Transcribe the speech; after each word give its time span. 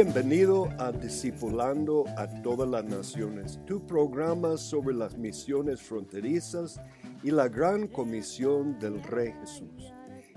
Bienvenido 0.00 0.68
a 0.78 0.92
Discipulando 0.92 2.04
a 2.16 2.28
todas 2.40 2.68
las 2.68 2.84
naciones, 2.84 3.58
tu 3.66 3.84
programa 3.84 4.56
sobre 4.56 4.94
las 4.94 5.18
misiones 5.18 5.82
fronterizas 5.82 6.80
y 7.24 7.32
la 7.32 7.48
gran 7.48 7.88
comisión 7.88 8.78
del 8.78 9.02
Rey 9.02 9.32
Jesús. 9.40 9.92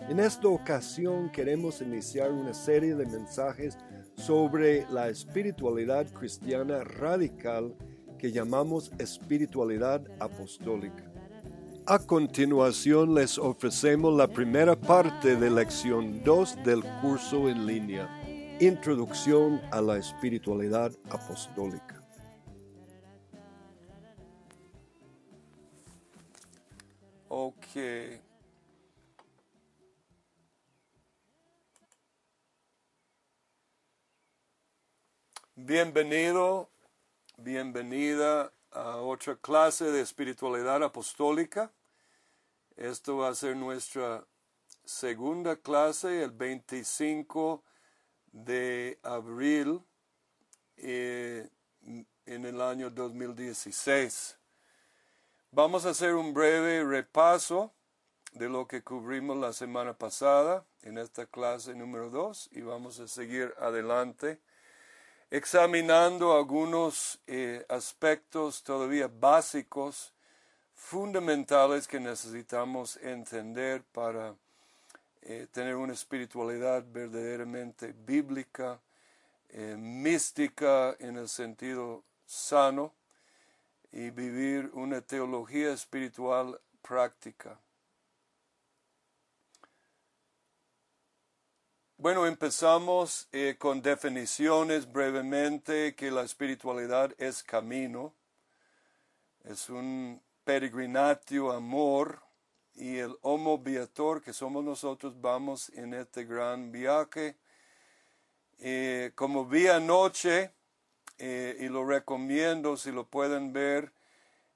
En 0.09 0.19
esta 0.19 0.47
ocasión 0.47 1.31
queremos 1.31 1.79
iniciar 1.79 2.31
una 2.31 2.55
serie 2.55 2.95
de 2.95 3.05
mensajes 3.05 3.77
sobre 4.15 4.89
la 4.89 5.09
espiritualidad 5.09 6.11
cristiana 6.11 6.83
radical 6.83 7.75
que 8.17 8.31
llamamos 8.31 8.91
espiritualidad 8.97 10.01
apostólica. 10.19 11.03
A 11.85 11.99
continuación 11.99 13.13
les 13.13 13.37
ofrecemos 13.37 14.17
la 14.17 14.27
primera 14.27 14.75
parte 14.75 15.35
de 15.35 15.51
lección 15.51 16.23
2 16.23 16.63
del 16.65 16.83
curso 17.03 17.47
en 17.47 17.67
línea 17.67 18.20
Introducción 18.61 19.59
a 19.71 19.81
la 19.81 19.97
espiritualidad 19.97 20.91
apostólica. 21.09 21.99
Bienvenido, 35.55 36.69
bienvenida 37.37 38.53
a 38.69 38.97
otra 38.97 39.37
clase 39.37 39.85
de 39.85 40.01
espiritualidad 40.01 40.83
apostólica. 40.83 41.73
Esto 42.75 43.17
va 43.17 43.29
a 43.29 43.33
ser 43.33 43.55
nuestra 43.55 44.27
segunda 44.85 45.55
clase, 45.55 46.21
el 46.21 46.29
25 46.29 47.63
de 48.31 48.99
abril 49.03 49.81
eh, 50.77 51.49
en 52.25 52.45
el 52.45 52.61
año 52.61 52.89
2016. 52.89 54.37
Vamos 55.51 55.85
a 55.85 55.89
hacer 55.89 56.15
un 56.15 56.33
breve 56.33 56.83
repaso 56.83 57.73
de 58.33 58.47
lo 58.47 58.67
que 58.67 58.81
cubrimos 58.81 59.37
la 59.37 59.51
semana 59.51 59.93
pasada 59.93 60.65
en 60.83 60.97
esta 60.97 61.25
clase 61.25 61.75
número 61.75 62.09
2 62.09 62.49
y 62.53 62.61
vamos 62.61 62.99
a 62.99 63.07
seguir 63.07 63.53
adelante 63.59 64.39
examinando 65.31 66.35
algunos 66.35 67.19
eh, 67.25 67.65
aspectos 67.69 68.63
todavía 68.63 69.07
básicos, 69.07 70.13
fundamentales 70.73 71.87
que 71.87 71.99
necesitamos 71.99 72.97
entender 72.97 73.83
para 73.93 74.35
eh, 75.21 75.47
tener 75.51 75.75
una 75.75 75.93
espiritualidad 75.93 76.83
verdaderamente 76.91 77.93
bíblica, 77.93 78.79
eh, 79.49 79.75
mística 79.77 80.95
en 80.99 81.17
el 81.17 81.29
sentido 81.29 82.03
sano 82.25 82.93
y 83.91 84.09
vivir 84.09 84.71
una 84.73 85.01
teología 85.01 85.73
espiritual 85.73 86.59
práctica. 86.81 87.59
Bueno, 91.97 92.25
empezamos 92.25 93.27
eh, 93.31 93.57
con 93.59 93.79
definiciones 93.79 94.91
brevemente 94.91 95.93
que 95.93 96.09
la 96.09 96.23
espiritualidad 96.23 97.13
es 97.19 97.43
camino, 97.43 98.15
es 99.43 99.69
un 99.69 100.19
peregrinatio, 100.43 101.51
amor, 101.51 102.23
y 102.81 102.97
el 102.97 103.15
homo 103.21 103.59
viator 103.59 104.23
que 104.23 104.33
somos 104.33 104.63
nosotros 104.63 105.13
vamos 105.21 105.69
en 105.75 105.93
este 105.93 106.25
gran 106.25 106.71
viaje. 106.71 107.37
Eh, 108.57 109.11
como 109.13 109.45
vi 109.45 109.67
anoche, 109.67 110.51
eh, 111.19 111.57
y 111.59 111.67
lo 111.67 111.85
recomiendo 111.85 112.75
si 112.77 112.91
lo 112.91 113.05
pueden 113.05 113.53
ver, 113.53 113.93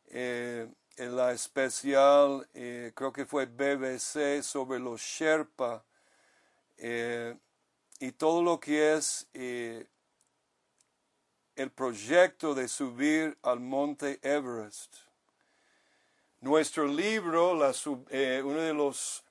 eh, 0.08 0.68
en 0.98 1.16
la 1.16 1.34
especial, 1.34 2.50
creo 2.52 3.14
que 3.14 3.28
fue 3.28 3.46
BBC 3.46 4.42
sobre 4.42 4.80
los 4.80 5.02
Sherpa 5.02 5.84
y 6.78 8.12
todo 8.14 8.42
lo 8.42 8.60
que 8.60 8.96
es 8.96 9.28
el 9.34 9.88
proyecto 11.76 12.56
de 12.56 12.68
subir 12.70 13.38
al 13.44 13.60
monte 13.60 14.20
Everest. 14.24 15.05
Nuestro 16.42 16.86
libro, 16.86 17.60
eh, 18.10 18.42
uno 18.44 18.60
de 18.60 18.74
los, 18.74 19.24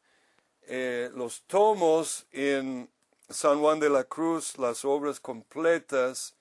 eh, 0.63 1.11
los 1.15 1.43
tomos 1.43 2.27
en 2.33 2.91
San 3.29 3.61
Juan 3.61 3.79
de 3.79 3.91
la 3.91 4.05
Cruz, 4.05 4.59
las 4.59 4.85
obras 4.85 5.21
completas, 5.21 6.35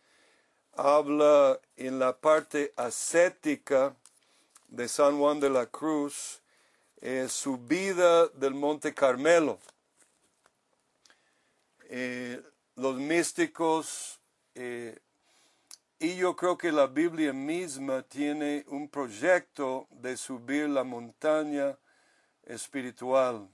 habla 0.71 1.59
en 1.75 1.99
la 1.99 2.17
parte 2.17 2.73
ascética 2.75 3.95
de 4.67 4.87
San 4.87 5.19
Juan 5.19 5.39
de 5.39 5.49
la 5.49 5.67
Cruz, 5.67 6.41
eh, 7.01 7.27
subida 7.29 8.27
del 8.29 8.53
Monte 8.53 8.93
Carmelo. 8.93 9.59
los 12.75 12.95
místicos 12.95 14.19
y 16.03 16.17
yo 16.17 16.35
creo 16.35 16.57
que 16.57 16.73
la 16.73 16.87
Biblia 16.87 17.31
misma 17.31 18.01
tiene 18.01 18.65
un 18.67 18.89
proyecto 18.89 19.87
de 19.89 20.17
subir 20.17 20.67
la 20.67 20.83
montaña 20.83 21.77
espiritual. 22.43 23.47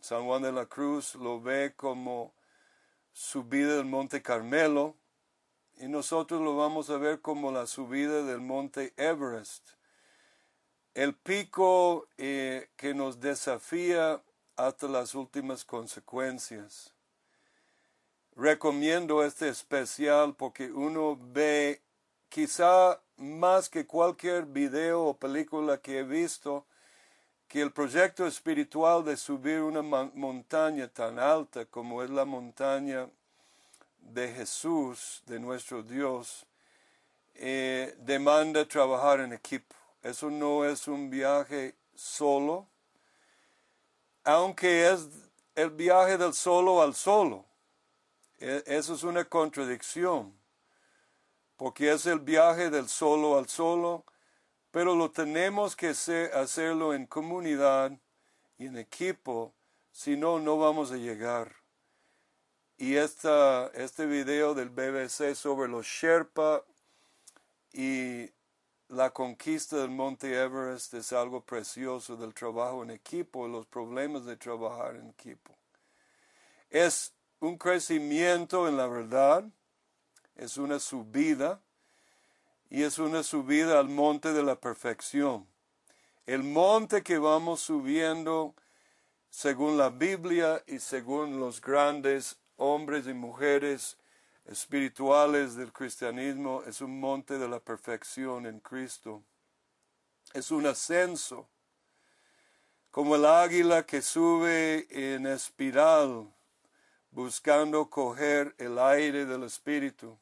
San 0.00 0.24
Juan 0.24 0.40
de 0.40 0.50
la 0.50 0.64
Cruz 0.64 1.14
lo 1.14 1.42
ve 1.42 1.74
como 1.76 2.32
subida 3.12 3.76
del 3.76 3.84
Monte 3.84 4.22
Carmelo 4.22 4.96
y 5.76 5.88
nosotros 5.88 6.40
lo 6.40 6.56
vamos 6.56 6.88
a 6.88 6.96
ver 6.96 7.20
como 7.20 7.52
la 7.52 7.66
subida 7.66 8.22
del 8.22 8.40
Monte 8.40 8.94
Everest. 8.96 9.68
El 10.94 11.14
pico 11.14 12.08
eh, 12.16 12.70
que 12.78 12.94
nos 12.94 13.20
desafía 13.20 14.22
hasta 14.56 14.88
las 14.88 15.14
últimas 15.14 15.66
consecuencias. 15.66 16.94
Recomiendo 18.36 19.22
este 19.22 19.50
especial 19.50 20.34
porque 20.34 20.72
uno 20.72 21.18
ve 21.20 21.82
quizá 22.30 22.98
más 23.16 23.68
que 23.68 23.86
cualquier 23.86 24.46
video 24.46 25.04
o 25.04 25.14
película 25.14 25.76
que 25.76 25.98
he 25.98 26.02
visto, 26.04 26.64
que 27.48 27.60
el 27.60 27.72
proyecto 27.72 28.26
espiritual 28.26 29.04
de 29.04 29.16
subir 29.16 29.60
una 29.60 29.82
montaña 29.82 30.88
tan 30.88 31.18
alta 31.18 31.66
como 31.66 32.02
es 32.02 32.08
la 32.08 32.24
montaña 32.24 33.10
de 33.98 34.32
Jesús, 34.32 35.22
de 35.26 35.40
nuestro 35.40 35.82
Dios, 35.82 36.46
eh, 37.34 37.94
demanda 37.98 38.64
trabajar 38.66 39.20
en 39.20 39.32
equipo. 39.32 39.74
Eso 40.02 40.30
no 40.30 40.64
es 40.64 40.86
un 40.86 41.10
viaje 41.10 41.74
solo, 41.94 42.66
aunque 44.24 44.88
es 44.88 45.08
el 45.56 45.70
viaje 45.70 46.16
del 46.16 46.32
solo 46.32 46.80
al 46.80 46.94
solo. 46.94 47.44
E, 48.38 48.62
eso 48.66 48.94
es 48.94 49.02
una 49.02 49.24
contradicción, 49.24 50.32
porque 51.60 51.92
es 51.92 52.06
el 52.06 52.20
viaje 52.20 52.70
del 52.70 52.88
solo 52.88 53.36
al 53.36 53.46
solo, 53.46 54.06
pero 54.70 54.94
lo 54.94 55.10
tenemos 55.10 55.76
que 55.76 55.88
hacerlo 55.88 56.94
en 56.94 57.04
comunidad 57.04 57.92
y 58.56 58.64
en 58.64 58.78
equipo, 58.78 59.52
si 59.92 60.16
no, 60.16 60.40
no 60.40 60.56
vamos 60.56 60.90
a 60.90 60.96
llegar. 60.96 61.54
Y 62.78 62.96
esta, 62.96 63.66
este 63.74 64.06
video 64.06 64.54
del 64.54 64.70
BBC 64.70 65.34
sobre 65.34 65.68
los 65.68 65.84
Sherpa 65.84 66.64
y 67.74 68.30
la 68.88 69.10
conquista 69.10 69.76
del 69.76 69.90
Monte 69.90 70.42
Everest 70.42 70.94
es 70.94 71.12
algo 71.12 71.44
precioso 71.44 72.16
del 72.16 72.32
trabajo 72.32 72.84
en 72.84 72.90
equipo, 72.90 73.46
los 73.46 73.66
problemas 73.66 74.24
de 74.24 74.38
trabajar 74.38 74.96
en 74.96 75.10
equipo. 75.10 75.54
Es 76.70 77.12
un 77.38 77.58
crecimiento 77.58 78.66
en 78.66 78.78
la 78.78 78.86
verdad, 78.86 79.44
es 80.40 80.56
una 80.56 80.80
subida 80.80 81.60
y 82.70 82.82
es 82.82 82.98
una 82.98 83.22
subida 83.22 83.78
al 83.78 83.90
monte 83.90 84.32
de 84.32 84.42
la 84.42 84.56
perfección. 84.56 85.46
El 86.24 86.44
monte 86.44 87.02
que 87.02 87.18
vamos 87.18 87.60
subiendo 87.60 88.54
según 89.28 89.76
la 89.76 89.90
Biblia 89.90 90.62
y 90.66 90.78
según 90.78 91.38
los 91.38 91.60
grandes 91.60 92.38
hombres 92.56 93.06
y 93.06 93.12
mujeres 93.12 93.98
espirituales 94.46 95.56
del 95.56 95.74
cristianismo 95.74 96.62
es 96.66 96.80
un 96.80 96.98
monte 96.98 97.38
de 97.38 97.46
la 97.46 97.60
perfección 97.60 98.46
en 98.46 98.60
Cristo. 98.60 99.22
Es 100.32 100.50
un 100.50 100.66
ascenso, 100.66 101.48
como 102.90 103.16
el 103.16 103.26
águila 103.26 103.84
que 103.84 104.00
sube 104.00 104.86
en 104.90 105.26
espiral 105.26 106.32
buscando 107.10 107.90
coger 107.90 108.54
el 108.58 108.78
aire 108.78 109.26
del 109.26 109.44
Espíritu. 109.44 110.16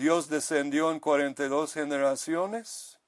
Dios 0.00 0.30
descendió 0.30 0.90
en 0.92 0.98
42 0.98 1.74
generaciones 1.74 2.98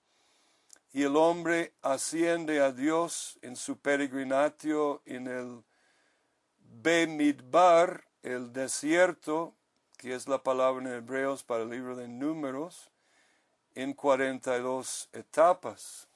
y 0.93 1.05
el 1.05 1.17
hombre 1.17 1.73
asciende 1.81 2.61
a 2.61 2.71
Dios 2.71 3.39
en 3.41 3.57
su 3.57 3.79
peregrinatio 3.79 5.01
en 5.07 5.27
el 5.27 5.65
Bemidbar, 6.59 8.05
el 8.23 8.53
desierto, 8.53 9.55
que 9.97 10.15
es 10.15 10.29
la 10.29 10.43
palabra 10.43 10.85
en 10.85 10.93
hebreos 10.93 11.43
para 11.43 11.63
el 11.63 11.71
libro 11.71 11.97
de 11.97 12.09
números, 12.09 12.91
en 13.75 13.95
42 13.95 15.09
etapas. 15.15 16.09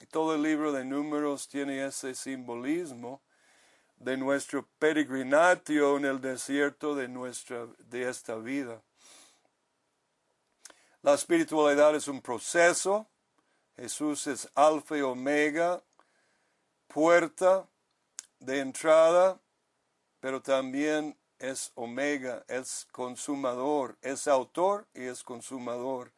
Y 0.00 0.06
todo 0.06 0.36
el 0.36 0.44
libro 0.44 0.70
de 0.70 0.84
números 0.84 1.48
tiene 1.48 1.84
ese 1.84 2.14
simbolismo 2.14 3.20
de 3.98 4.16
nuestro 4.16 4.64
peregrinatio 4.78 5.96
en 5.96 6.04
el 6.04 6.20
desierto 6.20 6.94
de, 6.94 7.08
nuestra, 7.08 7.66
de 7.78 8.08
esta 8.08 8.36
vida. 8.36 8.80
La 11.02 11.14
espiritualidad 11.14 11.94
es 11.94 12.08
un 12.08 12.20
proceso. 12.20 13.06
Jesús 13.76 14.26
es 14.26 14.48
alfa 14.54 14.98
y 14.98 15.00
omega, 15.00 15.82
puerta 16.88 17.66
de 18.38 18.60
entrada, 18.60 19.40
pero 20.20 20.42
también 20.42 21.16
es 21.38 21.72
omega, 21.74 22.44
es 22.48 22.86
consumador, 22.92 23.96
es 24.02 24.28
autor 24.28 24.86
y 24.92 25.04
es 25.04 25.24
consumador. 25.24 26.12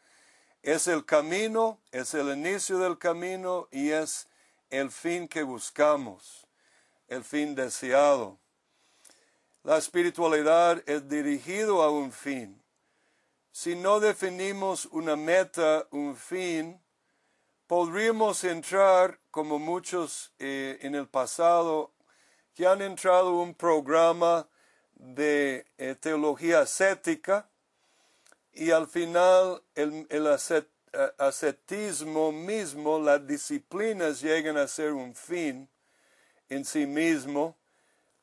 Es 0.62 0.88
el 0.88 1.04
camino, 1.04 1.78
es 1.92 2.14
el 2.14 2.36
inicio 2.36 2.78
del 2.78 2.98
camino 2.98 3.68
y 3.70 3.90
es 3.90 4.28
el 4.70 4.90
fin 4.90 5.28
que 5.28 5.44
buscamos, 5.44 6.46
el 7.06 7.22
fin 7.22 7.54
deseado. 7.54 8.38
La 9.62 9.76
espiritualidad 9.76 10.82
es 10.86 11.08
dirigido 11.08 11.82
a 11.82 11.90
un 11.90 12.10
fin. 12.10 12.61
Si 13.54 13.76
no 13.76 14.00
definimos 14.00 14.86
una 14.92 15.14
meta, 15.14 15.86
un 15.90 16.16
fin, 16.16 16.80
podríamos 17.66 18.44
entrar, 18.44 19.20
como 19.30 19.58
muchos 19.58 20.32
eh, 20.38 20.78
en 20.80 20.94
el 20.94 21.06
pasado, 21.06 21.92
que 22.54 22.66
han 22.66 22.80
entrado 22.80 23.28
en 23.28 23.48
un 23.48 23.54
programa 23.54 24.48
de 24.94 25.66
eh, 25.76 25.94
teología 26.00 26.60
ascética 26.60 27.50
y 28.54 28.70
al 28.70 28.86
final 28.86 29.62
el 29.74 30.26
ascetismo 31.18 32.32
mismo, 32.32 32.98
las 32.98 33.26
disciplinas 33.26 34.22
llegan 34.22 34.56
a 34.56 34.66
ser 34.66 34.94
un 34.94 35.14
fin 35.14 35.68
en 36.48 36.64
sí 36.64 36.86
mismo 36.86 37.54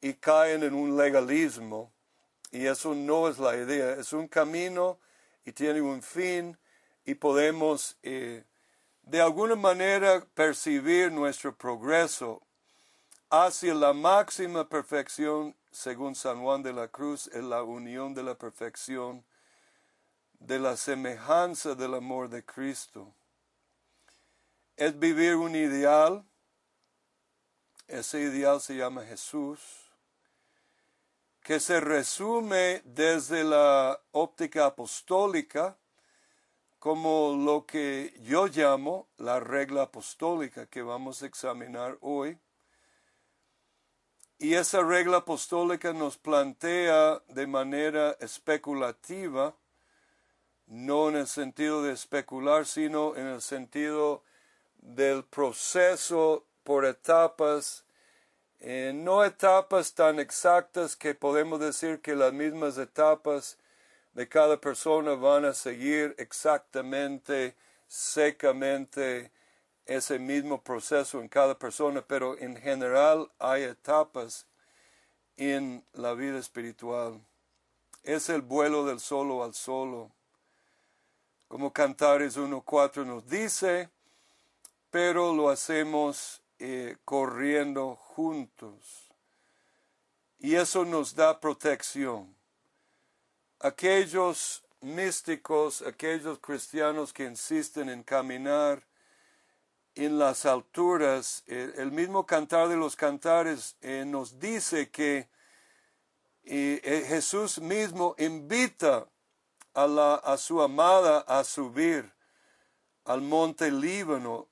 y 0.02 0.16
caen 0.16 0.64
en 0.64 0.74
un 0.74 0.98
legalismo. 0.98 1.92
Y 2.52 2.66
eso 2.66 2.96
no 2.96 3.30
es 3.30 3.38
la 3.38 3.56
idea, 3.56 3.94
es 3.94 4.12
un 4.12 4.28
camino 4.28 4.98
y 5.50 5.51
tiene 5.51 5.81
un 5.81 6.04
fin 6.04 6.56
y 7.06 7.16
podemos 7.16 7.98
eh, 8.04 8.44
de 9.01 9.19
alguna 9.19 9.56
manera 9.56 10.24
percibir 10.36 11.12
nuestro 11.12 11.57
progreso 11.57 12.44
hacia 13.31 13.74
la 13.74 13.94
máxima 13.94 14.69
perfección 14.69 15.56
según 15.72 16.13
San 16.13 16.44
Juan 16.44 16.62
de 16.62 16.72
la 16.72 16.88
Cruz, 16.88 17.25
es 17.34 17.44
la 17.44 17.63
unión 17.63 18.13
de 18.13 18.22
la 18.22 18.36
perfección, 18.36 19.25
de 20.34 20.60
la 20.60 20.78
semejanza 20.78 21.74
del 21.74 21.95
amor 21.95 22.30
de 22.30 22.45
Cristo. 22.45 23.12
Es 24.78 25.00
vivir 25.00 25.36
un 25.36 25.56
ideal, 25.56 26.24
ese 27.88 28.22
ideal 28.22 28.62
se 28.62 28.75
llama 28.75 29.04
Jesús, 29.04 29.60
que 31.50 31.60
se 31.60 31.80
resume 31.80 32.84
desde 32.86 33.44
la 33.44 34.00
óptica 34.12 34.68
apostólica 34.68 35.75
como 36.78 37.36
lo 37.44 37.66
que 37.66 38.13
yo 38.22 38.46
llamo 38.46 39.07
la 39.18 39.40
regla 39.40 39.81
apostólica 39.81 40.68
que 40.68 40.84
vamos 40.84 41.24
a 41.24 41.25
examinar 41.25 41.98
hoy. 42.01 42.38
Y 44.38 44.54
esa 44.54 44.84
regla 44.84 45.18
apostólica 45.18 45.92
nos 45.92 46.19
plantea 46.19 47.19
de 47.30 47.47
manera 47.47 48.16
especulativa, 48.19 49.56
no 50.68 51.09
en 51.09 51.16
el 51.16 51.28
sentido 51.28 51.81
de 51.81 51.94
especular, 51.94 52.68
sino 52.68 53.16
en 53.16 53.26
el 53.26 53.42
sentido 53.42 54.24
del 54.78 55.24
proceso 55.24 56.45
por 56.64 56.85
etapas, 56.85 57.85
eh, 58.61 58.92
no 58.94 59.23
etapas 59.23 59.94
tan 59.94 60.19
exactas 60.19 60.95
que 60.95 61.16
podemos 61.16 61.59
decir 61.59 62.01
que 62.01 62.16
las 62.16 62.33
mismas 62.33 62.78
etapas 62.78 63.57
de 64.13 64.28
cada 64.28 64.59
persona 64.59 65.13
van 65.13 65.45
a 65.45 65.54
seguir 65.54 66.13
exactamente, 66.18 67.56
secamente, 67.87 69.31
ese 69.85 70.19
mismo 70.19 70.61
proceso 70.61 71.19
en 71.19 71.30
cada 71.30 71.57
persona, 71.57 72.04
pero 72.06 72.37
en 72.37 72.56
general 72.57 73.31
hay 73.39 73.63
etapas 73.63 74.45
en 75.37 75.83
la 75.94 76.13
vida 76.13 76.37
espiritual. 76.37 77.19
Es 78.04 78.30
el 78.30 78.42
vuelo 78.42 78.85
del 78.85 78.99
solo 78.99 79.44
al 79.44 79.54
solo. 79.54 80.11
Como 81.47 81.73
Cantares 81.73 82.37
1.4 82.37 83.06
nos 83.06 83.28
dice, 83.28 83.89
pero 84.92 85.33
lo 85.33 85.49
hacemos 85.49 86.39
eh, 86.59 86.97
corriendo 87.06 87.95
juntos. 87.95 89.09
Y 90.37 90.56
eso 90.56 90.85
nos 90.85 91.16
da 91.16 91.39
protección. 91.39 92.35
Aquellos 93.59 94.63
místicos, 94.81 95.81
aquellos 95.81 96.39
cristianos 96.39 97.11
que 97.11 97.25
insisten 97.25 97.89
en 97.89 98.04
caminar 98.04 98.85
en 99.95 100.18
las 100.18 100.45
alturas, 100.45 101.44
el, 101.47 101.92
mismo 101.92 102.25
cantar 102.25 102.69
de 102.69 102.78
los 102.78 102.95
cantares 102.95 103.75
eh, 103.81 104.06
nos 104.06 104.39
dice 104.39 104.89
que 104.89 105.28
eh, 106.44 107.06
Jesús 107.07 107.59
mismo 107.59 108.16
invita 108.18 109.09
a, 109.73 109.87
la, 109.87 110.16
a 110.16 110.37
su 110.37 110.61
amada 110.61 111.19
a 111.21 111.44
subir 111.44 112.13
al 113.06 113.21
monte 113.21 113.71
Líbano, 113.71 114.47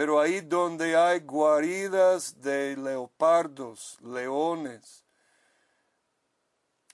pero 0.00 0.18
ahí 0.18 0.40
donde 0.40 0.96
hay 0.96 1.20
guaridas 1.20 2.40
de 2.40 2.74
leopardos, 2.74 3.98
leones, 4.00 5.04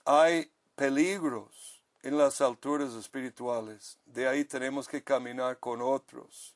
hay 0.03 0.51
peligros 0.75 1.81
en 2.03 2.17
las 2.17 2.41
alturas 2.41 2.93
espirituales. 2.95 3.97
De 4.05 4.27
ahí 4.27 4.43
tenemos 4.43 4.89
que 4.89 5.01
caminar 5.01 5.57
con 5.57 5.81
otros 5.81 6.53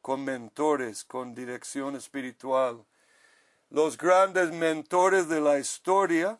con 0.00 0.24
mentores, 0.24 1.02
con 1.02 1.34
dirección 1.34 1.96
espiritual. 1.96 2.84
Los 3.68 3.98
grandes 3.98 4.52
mentores 4.52 5.28
de 5.28 5.40
la 5.40 5.58
historia 5.58 6.38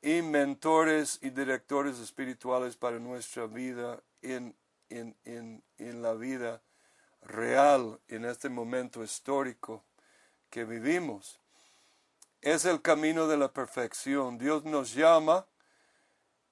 y 0.00 0.22
mentores 0.22 1.18
y 1.22 1.30
directores 1.30 1.98
espirituales 1.98 2.76
para 2.76 3.00
nuestra 3.00 3.46
vida 3.46 4.00
en, 4.22 4.54
en, 4.90 5.16
en, 5.24 5.64
en 5.78 6.02
la 6.02 6.14
vida 6.14 6.62
real, 7.26 8.00
en 8.08 8.24
este 8.24 8.48
momento 8.48 9.02
histórico 9.02 9.84
que 10.50 10.64
vivimos. 10.64 11.40
Es 12.40 12.64
el 12.64 12.80
camino 12.80 13.26
de 13.26 13.36
la 13.36 13.52
perfección. 13.52 14.38
Dios 14.38 14.64
nos 14.64 14.94
llama 14.94 15.46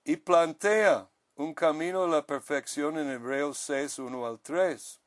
y 0.05 0.17
plantea 0.17 1.09
un 1.37 1.55
camino 1.55 2.05
de 2.05 2.11
la 2.11 2.27
perfección 2.27 2.99
en 2.99 3.11
Hebreos 3.11 3.59
6, 3.59 3.99
1 3.99 4.27
al 4.27 4.41
3. 4.41 5.01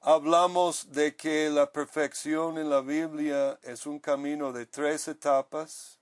Hablamos 0.00 0.90
de 0.90 1.14
que 1.14 1.48
la 1.48 1.70
perfección 1.70 2.58
en 2.58 2.68
la 2.68 2.80
Biblia 2.80 3.58
es 3.62 3.86
un 3.86 4.00
camino 4.00 4.52
de 4.52 4.66
tres 4.66 5.06
etapas, 5.06 6.00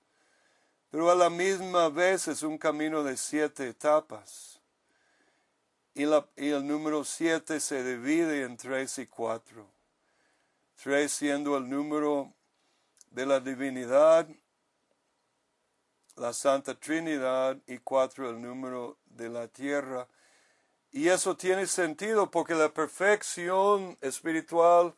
pero 0.91 1.11
a 1.11 1.15
la 1.15 1.29
misma 1.29 1.91
vez 1.91 2.27
es 2.27 2.43
un 2.43 2.57
camino 2.57 3.05
de 3.05 3.19
siete 3.19 3.69
etapas. 3.69 4.60
Y, 5.95 6.03
el 6.03 6.67
número 6.67 7.05
siete 7.05 7.61
se 7.61 7.83
divide 7.83 8.45
en 8.45 8.57
tres 8.57 8.99
y 8.99 9.07
cuatro. 9.07 9.67
Tres 10.83 11.13
siendo 11.13 11.57
el 11.57 11.69
número 11.69 12.33
de 13.11 13.27
la 13.27 13.41
divinidad, 13.41 14.29
la 16.17 16.33
Santa 16.33 16.79
Trinidad 16.79 17.59
y 17.67 17.79
cuatro 17.79 18.31
el 18.31 18.41
número 18.41 18.99
de 19.07 19.29
la 19.29 19.49
tierra. 19.49 20.07
Y 20.93 21.09
eso 21.09 21.37
tiene 21.37 21.67
sentido 21.67 22.31
porque 22.31 22.55
la 22.55 22.73
perfección 22.73 23.99
espiritual 24.01 24.95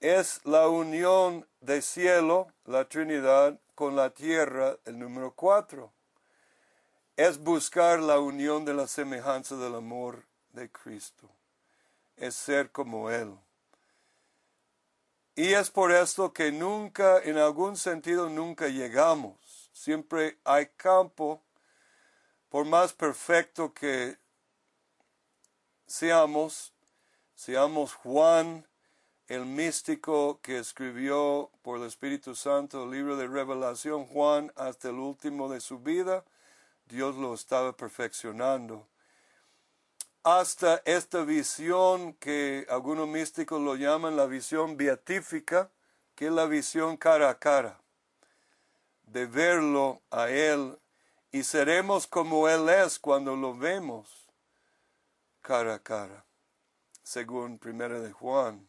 es 0.00 0.40
la 0.44 0.68
unión 0.68 1.48
de 1.60 1.80
cielo, 1.80 2.48
la 2.64 2.88
Trinidad, 2.88 3.58
con 3.74 3.96
la 3.96 4.10
tierra, 4.10 4.76
el 4.84 4.98
número 4.98 5.32
cuatro. 5.34 5.92
Es 7.16 7.38
buscar 7.38 8.00
la 8.00 8.18
unión 8.18 8.64
de 8.64 8.74
la 8.74 8.86
semejanza 8.86 9.56
del 9.56 9.74
amor 9.76 10.24
de 10.52 10.70
Cristo. 10.70 11.28
Es 12.16 12.34
ser 12.34 12.70
como 12.70 13.10
Él. 13.10 13.32
Y 15.36 15.52
es 15.52 15.70
por 15.70 15.92
esto 15.92 16.32
que 16.32 16.52
nunca, 16.52 17.20
en 17.20 17.38
algún 17.38 17.76
sentido, 17.76 18.28
nunca 18.28 18.68
llegamos 18.68 19.64
Siempre 19.74 20.38
hay 20.44 20.68
campo, 20.76 21.42
por 22.48 22.64
más 22.64 22.92
perfecto 22.92 23.74
que 23.74 24.16
seamos, 25.86 26.72
seamos 27.34 27.92
Juan, 27.92 28.66
el 29.26 29.44
místico 29.44 30.38
que 30.40 30.58
escribió 30.58 31.50
por 31.60 31.80
el 31.80 31.86
Espíritu 31.86 32.36
Santo 32.36 32.84
el 32.84 32.92
libro 32.92 33.16
de 33.16 33.26
revelación, 33.26 34.06
Juan, 34.06 34.52
hasta 34.56 34.88
el 34.90 34.94
último 34.94 35.50
de 35.50 35.60
su 35.60 35.80
vida, 35.80 36.24
Dios 36.86 37.16
lo 37.16 37.34
estaba 37.34 37.76
perfeccionando. 37.76 38.86
Hasta 40.22 40.82
esta 40.84 41.22
visión 41.22 42.14
que 42.14 42.66
algunos 42.70 43.08
místicos 43.08 43.60
lo 43.60 43.74
llaman 43.76 44.16
la 44.16 44.26
visión 44.26 44.76
beatífica, 44.76 45.70
que 46.14 46.26
es 46.26 46.32
la 46.32 46.46
visión 46.46 46.96
cara 46.96 47.28
a 47.30 47.38
cara 47.38 47.78
de 49.06 49.26
verlo 49.26 50.02
a 50.10 50.28
Él 50.28 50.78
y 51.30 51.44
seremos 51.44 52.06
como 52.06 52.48
Él 52.48 52.68
es 52.68 52.98
cuando 52.98 53.36
lo 53.36 53.56
vemos 53.56 54.28
cara 55.40 55.74
a 55.74 55.78
cara, 55.78 56.24
según 57.02 57.58
Primera 57.58 58.00
de 58.00 58.12
Juan. 58.12 58.68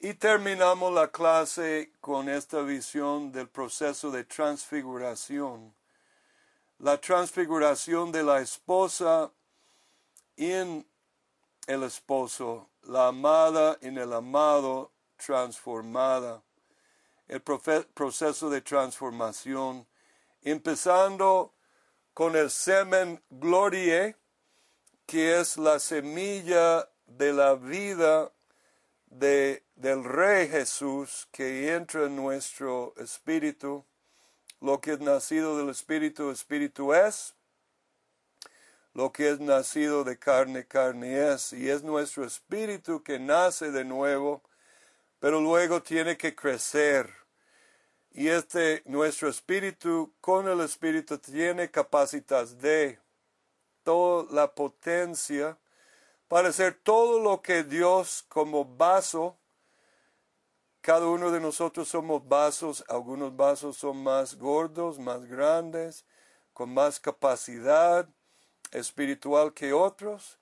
Y 0.00 0.14
terminamos 0.14 0.92
la 0.92 1.08
clase 1.08 1.92
con 2.00 2.28
esta 2.28 2.62
visión 2.62 3.32
del 3.32 3.48
proceso 3.48 4.10
de 4.10 4.24
transfiguración. 4.24 5.74
La 6.78 7.00
transfiguración 7.00 8.12
de 8.12 8.22
la 8.22 8.40
esposa 8.40 9.32
en 10.36 10.86
el 11.66 11.82
esposo, 11.82 12.68
la 12.82 13.08
amada 13.08 13.76
en 13.80 13.98
el 13.98 14.12
amado 14.12 14.92
transformada 15.16 16.42
el 17.28 17.42
proceso 17.42 18.48
de 18.48 18.62
transformación, 18.62 19.86
empezando 20.42 21.52
con 22.14 22.34
el 22.34 22.50
semen 22.50 23.22
glorie, 23.28 24.16
que 25.06 25.38
es 25.38 25.58
la 25.58 25.78
semilla 25.78 26.88
de 27.06 27.32
la 27.32 27.54
vida 27.54 28.32
de, 29.06 29.62
del 29.78 30.04
Rey 30.04 30.48
Jesús 30.48 31.28
que 31.32 31.74
entra 31.74 32.04
en 32.04 32.16
nuestro 32.16 32.94
espíritu. 32.98 33.84
Lo 34.60 34.80
que 34.80 34.92
es 34.92 35.00
nacido 35.00 35.56
del 35.56 35.70
espíritu, 35.70 36.30
espíritu 36.30 36.92
es. 36.92 37.34
Lo 38.92 39.12
que 39.12 39.30
es 39.30 39.40
nacido 39.40 40.04
de 40.04 40.18
carne, 40.18 40.66
carne 40.66 41.32
es. 41.32 41.52
Y 41.52 41.70
es 41.70 41.82
nuestro 41.82 42.24
espíritu 42.24 43.02
que 43.02 43.18
nace 43.18 43.70
de 43.70 43.84
nuevo, 43.84 44.42
pero 45.20 45.40
luego 45.40 45.82
tiene 45.82 46.16
que 46.16 46.34
crecer 46.34 47.18
y 48.18 48.28
este 48.28 48.82
nuestro 48.86 49.28
espíritu 49.28 50.12
con 50.20 50.48
el 50.48 50.60
espíritu 50.60 51.18
tiene 51.18 51.70
capacidades 51.70 52.60
de 52.60 52.98
toda 53.84 54.26
la 54.32 54.52
potencia 54.54 55.56
para 56.26 56.48
hacer 56.48 56.74
todo 56.82 57.20
lo 57.20 57.42
que 57.42 57.62
Dios 57.62 58.24
como 58.28 58.64
vaso 58.64 59.38
cada 60.80 61.06
uno 61.06 61.30
de 61.30 61.40
nosotros 61.40 61.88
somos 61.88 62.26
vasos, 62.26 62.84
algunos 62.88 63.36
vasos 63.36 63.76
son 63.76 64.02
más 64.02 64.36
gordos, 64.36 64.98
más 64.98 65.24
grandes, 65.26 66.04
con 66.52 66.72
más 66.72 66.98
capacidad 67.00 68.08
espiritual 68.72 69.52
que 69.54 69.72
otros, 69.72 70.38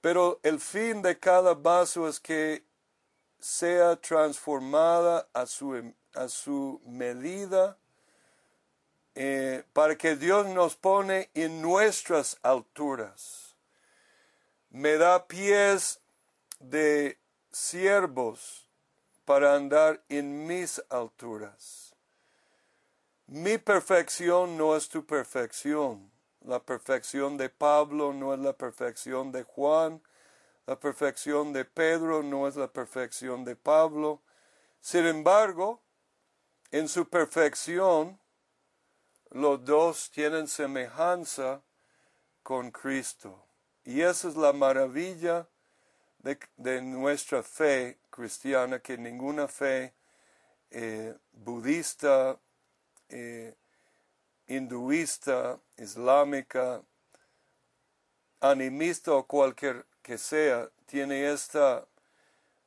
pero 0.00 0.40
el 0.42 0.60
fin 0.60 1.02
de 1.02 1.18
cada 1.18 1.54
vaso 1.54 2.08
es 2.08 2.20
que 2.20 2.64
sea 3.38 3.96
transformada 3.96 5.28
a 5.32 5.46
su 5.46 5.94
a 6.14 6.28
su 6.28 6.80
medida 6.84 7.78
eh, 9.14 9.64
para 9.72 9.96
que 9.96 10.16
Dios 10.16 10.46
nos 10.46 10.76
pone 10.76 11.30
en 11.34 11.60
nuestras 11.60 12.38
alturas. 12.42 13.56
Me 14.70 14.96
da 14.96 15.26
pies 15.26 16.00
de 16.58 17.18
siervos 17.50 18.69
para 19.30 19.54
andar 19.54 20.02
en 20.08 20.44
mis 20.44 20.82
alturas. 20.88 21.94
Mi 23.28 23.58
perfección 23.58 24.58
no 24.58 24.74
es 24.74 24.88
tu 24.88 25.06
perfección. 25.06 26.10
La 26.40 26.58
perfección 26.58 27.36
de 27.36 27.48
Pablo 27.48 28.12
no 28.12 28.34
es 28.34 28.40
la 28.40 28.54
perfección 28.54 29.30
de 29.30 29.44
Juan. 29.44 30.02
La 30.66 30.80
perfección 30.80 31.52
de 31.52 31.64
Pedro 31.64 32.24
no 32.24 32.48
es 32.48 32.56
la 32.56 32.66
perfección 32.72 33.44
de 33.44 33.54
Pablo. 33.54 34.20
Sin 34.80 35.06
embargo, 35.06 35.80
en 36.72 36.88
su 36.88 37.08
perfección, 37.08 38.18
los 39.30 39.64
dos 39.64 40.10
tienen 40.10 40.48
semejanza 40.48 41.62
con 42.42 42.72
Cristo. 42.72 43.46
Y 43.84 44.00
esa 44.00 44.26
es 44.26 44.34
la 44.34 44.52
maravilla 44.52 45.46
de, 46.22 46.82
nuestra 46.82 47.42
fe 47.42 47.98
cristiana, 48.10 48.80
que 48.80 48.98
ninguna 48.98 49.48
fe 49.48 49.94
eh, 50.70 51.14
budista, 51.32 52.38
eh, 53.08 53.54
hinduista, 54.46 55.58
islámica, 55.76 56.82
animista 58.40 59.12
o 59.12 59.26
cualquier 59.26 59.86
que 60.02 60.18
sea, 60.18 60.68
tiene 60.86 61.30
esta 61.30 61.86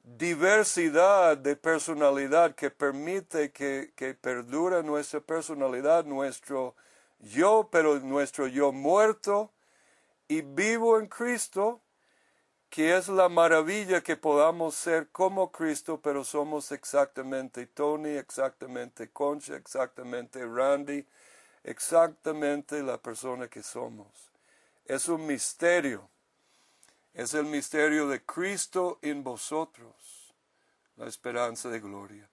diversidad 0.04 1.38
de 1.38 1.56
personalidad 1.56 2.56
que 2.56 2.70
permite 2.70 3.52
que, 3.52 3.94
que 3.96 4.14
perdura 4.14 4.84
nuestra 4.84 5.22
personalidad, 5.22 6.06
nuestro 6.06 6.76
yo, 7.20 7.70
pero 7.72 8.00
nuestro 8.00 8.48
yo 8.48 8.72
muerto 8.72 9.52
y 10.28 10.42
vivo 10.42 11.00
en 11.00 11.08
Cristo, 11.08 11.82
que 12.74 12.98
es 12.98 13.08
la 13.08 13.30
maravilla 13.30 14.01
que 14.01 14.18
podamos 14.18 14.74
ser 14.74 15.10
como 15.12 15.51
Cristo, 15.51 16.00
pero 16.01 16.24
somos 16.24 16.72
exactamente 16.72 17.68
Tony, 17.68 18.18
exactamente 18.18 19.12
Concha, 19.12 19.56
exactamente 19.56 20.44
Randy, 20.44 21.06
exactamente 21.63 22.82
la 22.82 22.98
persona 22.98 23.48
que 23.48 23.62
somos. 23.62 24.08
Es 24.88 25.08
un 25.08 25.27
misterio 25.27 26.10
es 27.13 27.36
el 27.36 27.46
misterio 27.46 28.08
de 28.08 28.24
Cristo 28.24 28.98
en 29.03 29.24
vosotros, 29.24 30.34
la 30.98 31.06
esperanza 31.06 31.70
de 31.70 31.80
gloria. 31.80 32.27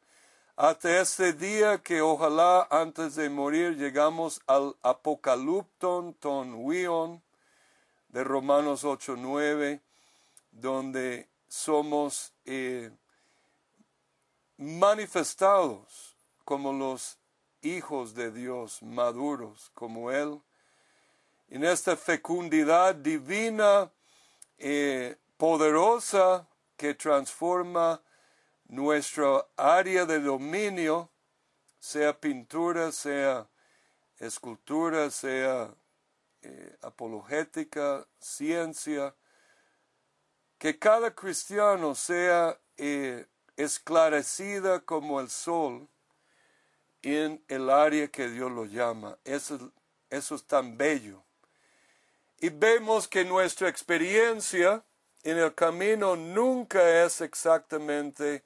Hasta 0.57 1.01
este 1.03 1.35
día 1.35 1.83
que 1.83 2.01
ojalá 2.01 2.67
antes 2.71 3.15
de 3.15 3.29
morir 3.29 3.77
llegamos 3.77 4.41
al 4.47 4.75
apocalipton 4.83 6.15
ton 6.15 6.55
wion 6.55 7.23
de 8.09 8.25
Romanos 8.25 8.85
8:9 8.85 9.81
donde 10.51 11.29
somos 11.49 12.33
eh, 12.45 12.91
manifestados 14.57 16.17
como 16.45 16.73
los 16.73 17.19
hijos 17.63 18.15
de 18.15 18.31
Dios, 18.31 18.83
maduros 18.83 19.71
como 19.75 20.11
Él, 20.11 20.41
en 21.49 21.65
esta 21.65 21.97
fecundidad 21.97 22.95
divina, 22.95 23.91
eh, 24.59 25.17
poderosa, 25.37 26.47
que 26.77 26.95
transforma 26.95 28.01
nuestra 28.69 29.47
área 29.57 30.07
de 30.07 30.21
dominio, 30.21 31.11
sea 31.79 32.19
pintura, 32.19 32.93
sea 32.93 33.49
escultura, 34.19 35.11
sea 35.11 35.75
eh, 36.43 36.77
apologética, 36.83 38.07
ciencia, 38.19 39.15
que 40.61 40.79
cada 40.79 41.15
cristiano 41.15 41.95
sea 41.95 42.61
eh, 42.77 43.25
esclarecida 43.57 44.81
como 44.81 45.19
el 45.19 45.31
sol 45.31 45.89
en 47.01 47.43
el 47.49 47.71
área 47.71 48.09
que 48.09 48.29
Dios 48.29 48.53
lo 48.53 48.67
llama. 48.67 49.17
Eso, 49.25 49.73
eso 50.11 50.35
es 50.35 50.45
tan 50.45 50.77
bello. 50.77 51.23
Y 52.41 52.51
vemos 52.51 53.09
que 53.09 53.25
nuestra 53.25 53.71
experiencia 53.71 54.85
en 55.23 55.39
el 55.39 55.55
camino 55.55 56.15
nunca 56.15 57.05
es 57.05 57.23
exactamente 57.23 58.45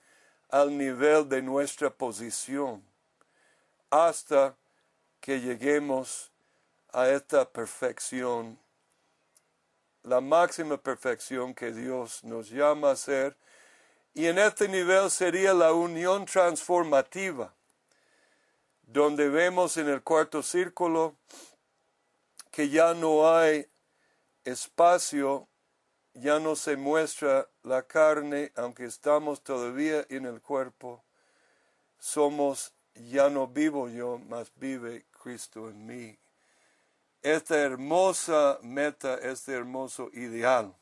al 0.51 0.79
nivel 0.79 1.29
de 1.29 1.43
nuestra 1.43 1.91
posición 1.91 2.81
hasta 3.91 4.55
que 5.21 5.41
lleguemos 5.41 6.31
a 6.93 7.09
esta 7.09 7.45
perfección, 7.51 8.57
la 10.05 10.21
máxima 10.21 10.77
perfección 10.77 11.55
que 11.55 11.73
Dios 11.73 12.23
nos 12.23 12.51
llama 12.51 12.93
a 12.93 12.97
ser. 12.97 13.37
Y 14.15 14.27
en 14.27 14.39
este 14.39 14.69
nivel 14.69 15.11
sería 15.11 15.53
la 15.53 15.73
unión 15.73 16.25
transformativa, 16.25 17.53
donde 18.83 19.29
vemos 19.29 19.77
en 19.77 19.89
el 19.89 20.03
cuarto 20.03 20.43
círculo 20.43 21.17
que 22.53 22.69
ya 22.69 22.95
no 22.95 23.29
hay 23.29 23.67
espacio 24.45 25.49
ya 26.15 26.39
no 26.39 26.55
se 26.55 26.77
muestra 26.77 27.49
la 27.65 27.83
carne, 27.83 28.53
aunque 28.55 28.85
estamos 28.85 29.43
todavía 29.43 30.07
en 30.09 30.27
el 30.27 30.41
cuerpo. 30.41 31.03
Somos, 31.99 32.73
ya 32.95 33.29
no 33.29 33.49
vivo 33.49 33.89
yo, 33.89 34.21
mas 34.29 34.53
vive 34.55 35.07
Cristo 35.11 35.69
en 35.69 35.87
mí. 35.87 36.19
Esta 37.25 37.59
hermosa 37.59 38.59
meta, 38.61 39.15
este 39.15 39.55
hermoso 39.55 40.11
ideal, 40.13 40.77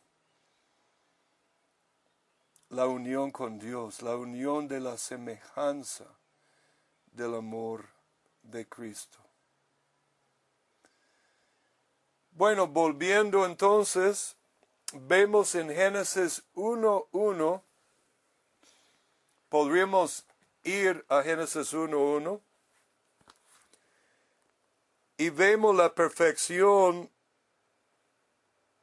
la 2.69 2.89
unión 2.89 3.31
con 3.31 3.61
Dios, 3.61 4.03
la 4.03 4.17
unión 4.17 4.67
de 4.67 4.81
la 4.81 4.99
semejanza 4.99 6.05
del 7.13 7.37
amor 7.37 7.87
de 8.43 8.67
Cristo. 8.67 9.21
Bueno, 12.33 12.67
volviendo 12.67 13.47
entonces 13.47 14.37
vemos 14.95 15.55
en 15.55 15.69
Génesis 15.69 16.43
1.1, 16.57 17.63
podríamos 19.49 20.27
ir 20.65 21.05
a 21.09 21.23
Génesis 21.23 21.73
1.1 21.73 22.41
y 25.23 25.31
vemos 25.31 25.77
la 25.77 25.95
perfección 25.95 27.09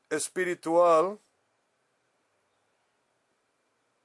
espiritual 0.10 1.20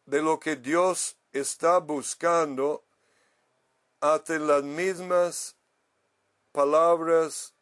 de 0.04 0.20
lo 0.20 0.40
que 0.40 0.56
Dios 0.56 1.16
está 1.30 1.78
buscando 1.78 2.82
hasta 4.00 4.36
las 4.40 4.64
mismas 4.64 5.56
palabras 6.50 7.54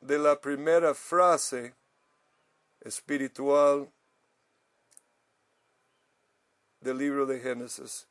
de 0.00 0.18
la 0.18 0.40
primera 0.40 0.92
frase 0.92 1.76
espiritual 2.80 3.88
del 6.80 6.98
libro 6.98 7.26
de 7.26 7.38
Génesis. 7.38 8.08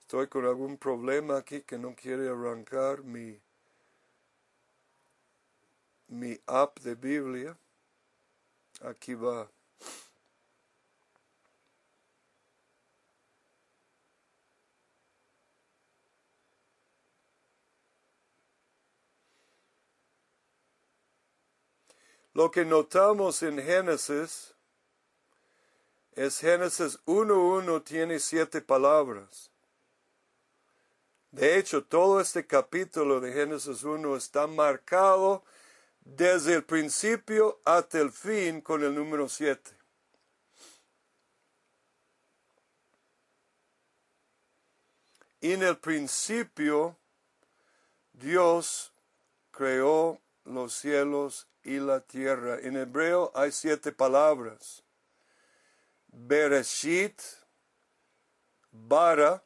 Estoy 0.00 0.26
con 0.26 0.46
algún 0.46 0.78
problema 0.78 1.36
aquí 1.36 1.62
que 1.62 1.78
no 1.78 1.94
quiere 1.94 2.28
arrancar 2.28 3.04
mi, 3.04 3.40
mi 6.14 6.38
app 6.46 6.80
de 6.80 6.94
Biblia. 6.94 7.56
Aquí 8.80 9.14
va. 9.14 9.48
Lo 22.32 22.50
que 22.50 22.64
notamos 22.64 23.42
en 23.44 23.62
Génesis 23.62 24.54
es 26.16 26.38
Génesis 26.40 26.98
1.1 27.06 27.84
tiene 27.84 28.18
siete 28.18 28.60
palabras. 28.60 29.50
De 31.30 31.58
hecho, 31.58 31.84
todo 31.84 32.20
este 32.20 32.44
capítulo 32.46 33.20
de 33.20 33.32
Génesis 33.32 33.84
1 33.84 34.16
está 34.16 34.46
marcado 34.46 35.44
desde 36.04 36.54
el 36.54 36.64
principio 36.64 37.60
hasta 37.64 37.98
el 37.98 38.12
fin 38.12 38.60
con 38.60 38.84
el 38.84 38.94
número 38.94 39.28
7. 39.28 39.70
En 45.40 45.62
el 45.62 45.76
principio, 45.76 46.96
Dios 48.12 48.92
creó 49.50 50.20
los 50.44 50.74
cielos 50.74 51.48
y 51.62 51.78
la 51.80 52.00
tierra. 52.00 52.58
En 52.60 52.76
hebreo 52.76 53.30
hay 53.34 53.52
siete 53.52 53.92
palabras. 53.92 54.84
Bereshit, 56.08 57.20
Bara, 58.70 59.44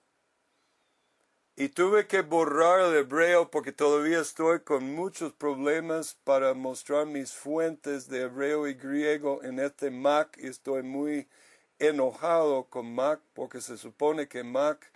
y 1.61 1.71
tuve 1.71 2.07
que 2.07 2.23
borrar 2.23 2.79
el 2.79 2.95
hebreo 2.95 3.51
porque 3.51 3.73
todavía 3.73 4.21
estoy 4.21 4.61
con 4.61 4.95
muchos 4.95 5.33
problemas 5.33 6.17
para 6.23 6.55
mostrar 6.55 7.05
mis 7.07 7.33
fuentes 7.33 8.09
de 8.09 8.21
hebreo 8.23 8.69
y 8.69 8.75
griego 8.75 9.43
en 9.43 9.59
este 9.59 9.91
Mac 9.91 10.39
y 10.41 10.47
estoy 10.47 10.85
muy 10.85 11.27
enojado 11.81 12.67
con 12.67 12.95
Mac 12.95 13.19
porque 13.35 13.61
se 13.61 13.77
supone 13.77 14.29
que 14.29 14.45
Mac 14.45 14.89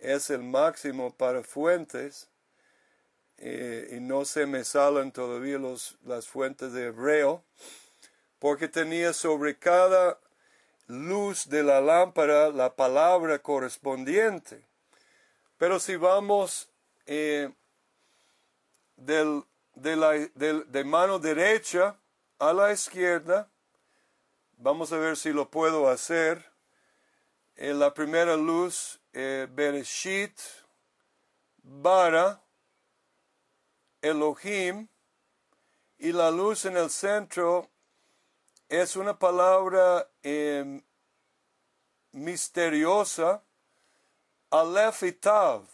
es 0.00 0.30
el 0.30 0.42
máximo 0.42 1.14
para 1.14 1.44
fuentes 1.44 2.28
eh, 3.38 3.94
y 3.96 4.00
no 4.00 4.24
se 4.24 4.46
me 4.46 4.64
salen 4.64 5.12
todavía 5.12 5.58
los, 5.58 5.96
las 6.04 6.26
fuentes 6.26 6.72
de 6.72 6.86
hebreo, 6.86 7.44
porque 8.40 8.66
tenía 8.66 9.12
sobre 9.12 9.56
cada 9.56 10.18
luz 10.88 11.48
de 11.48 11.62
la 11.62 11.80
lámpara 11.80 12.48
la 12.48 12.74
palabra 12.74 13.38
correspondiente. 13.38 14.73
Pero 15.64 15.80
si 15.80 15.96
vamos 15.96 16.68
eh, 17.06 17.50
de, 18.96 19.96
la, 19.96 20.10
de, 20.10 20.84
mano 20.84 21.18
derecha 21.18 21.98
a 22.38 22.52
la 22.52 22.70
izquierda, 22.70 23.48
vamos 24.58 24.92
a 24.92 24.98
ver 24.98 25.16
si 25.16 25.32
lo 25.32 25.48
puedo 25.48 25.88
hacer. 25.88 26.44
En 27.56 27.78
la 27.78 27.94
primera 27.94 28.36
luz, 28.36 29.00
eh, 29.14 29.48
Bereshit, 29.50 30.38
Bara, 31.62 32.42
Elohim 34.02 34.86
y 35.96 36.12
la 36.12 36.30
luz 36.30 36.66
en 36.66 36.76
el 36.76 36.90
centro 36.90 37.70
es 38.68 38.96
una 38.96 39.18
palabra 39.18 40.10
em, 40.22 40.82
misteriosa, 42.12 43.42
Aleph 44.54 45.02
y 45.02 45.10
Tav, 45.10 45.64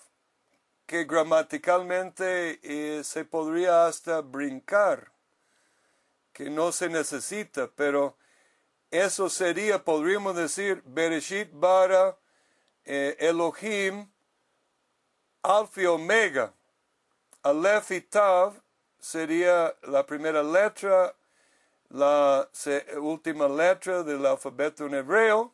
que 0.86 1.04
gramaticalmente 1.04 2.60
eh, 2.62 3.04
se 3.04 3.26
podría 3.26 3.84
hasta 3.84 4.22
brincar, 4.22 5.12
que 6.32 6.48
no 6.48 6.72
se 6.72 6.88
necesita, 6.88 7.68
pero 7.76 8.16
eso 8.90 9.28
sería, 9.28 9.84
podríamos 9.84 10.34
decir, 10.34 10.82
Bereshit 10.86 11.50
Bara 11.52 12.16
eh, 12.86 13.18
Elohim 13.20 14.10
Alfa 15.42 15.82
y 15.82 15.84
Omega. 15.84 16.54
Aleph 17.42 17.90
y 17.90 18.00
Tav 18.00 18.54
sería 18.98 19.74
la 19.82 20.06
primera 20.06 20.42
letra, 20.42 21.14
la 21.90 22.48
última 22.98 23.46
letra 23.46 24.02
del 24.02 24.24
alfabeto 24.24 24.86
en 24.86 24.94
hebreo. 24.94 25.52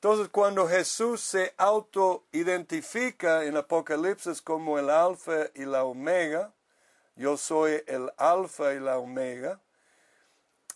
Entonces, 0.00 0.28
cuando 0.28 0.68
Jesús 0.68 1.20
se 1.20 1.54
auto-identifica 1.56 3.44
en 3.44 3.56
Apocalipsis 3.56 4.40
como 4.40 4.78
el 4.78 4.90
alfa 4.90 5.48
y 5.56 5.64
la 5.64 5.82
omega, 5.82 6.52
yo 7.16 7.36
soy 7.36 7.82
el 7.88 8.08
alfa 8.16 8.74
y 8.74 8.78
la 8.78 8.98
omega, 8.98 9.60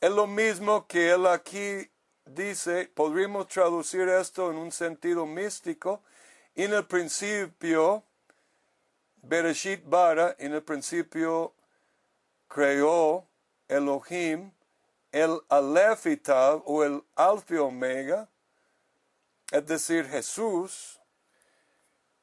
es 0.01 0.11
lo 0.11 0.27
mismo 0.27 0.89
que 0.89 1.13
él 1.13 1.29
aquí 1.29 1.89
dice, 2.25 2.91
podríamos 2.93 3.47
traducir 3.47 4.09
esto 4.09 4.51
en 4.51 4.57
un 4.57 4.73
sentido 4.73 5.25
místico, 5.25 6.03
en 6.57 6.73
el 6.73 6.85
principio, 6.85 8.03
Bereshit 9.23 9.85
Bara, 9.85 10.35
en 10.41 10.53
el 10.53 10.65
principio 10.65 11.55
creó 12.49 13.25
Elohim, 13.69 14.51
el 15.13 15.39
Aleph 15.49 16.07
o 16.65 16.83
el 16.83 17.05
Alfa 17.15 17.55
y 17.55 17.59
Omega, 17.59 18.29
es 19.53 19.67
decir, 19.67 20.09
Jesús, 20.09 20.99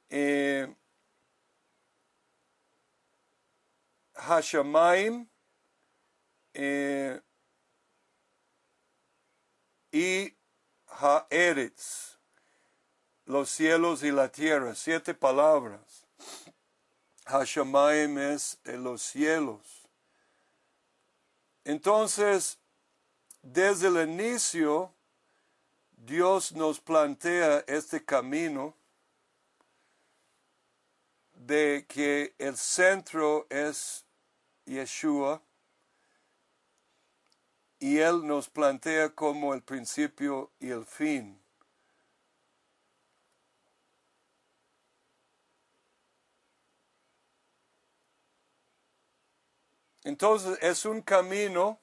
eh, 0.10 0.76
Hashemaim 4.16 5.30
eh, 6.56 7.22
y 9.92 10.34
Haeretz, 10.88 12.18
los 13.26 13.52
cielos 13.52 14.02
y 14.02 14.12
la 14.12 14.32
tierra, 14.32 14.74
siete 14.74 15.14
palabras. 15.14 16.08
Hashemaim 17.28 18.18
es 18.18 18.58
en 18.64 18.84
los 18.84 19.04
cielos. 19.04 19.88
Entonces, 21.64 22.58
desde 23.44 23.88
el 23.90 24.10
inicio, 24.10 24.96
Dios 26.06 26.54
nos 26.54 26.80
plantea 26.80 27.64
este 27.68 28.04
camino 28.04 28.74
de 31.34 31.86
que 31.88 32.34
el 32.38 32.56
centro 32.56 33.46
es 33.50 34.06
Yeshua 34.66 35.42
y 37.80 37.98
Él 37.98 38.26
nos 38.26 38.50
plantea 38.50 39.10
como 39.10 39.54
el 39.54 39.62
principio 39.62 40.52
y 40.60 40.70
el 40.70 40.86
fin. 40.86 41.40
Entonces 50.04 50.58
es 50.62 50.86
un 50.86 51.02
camino 51.02 51.78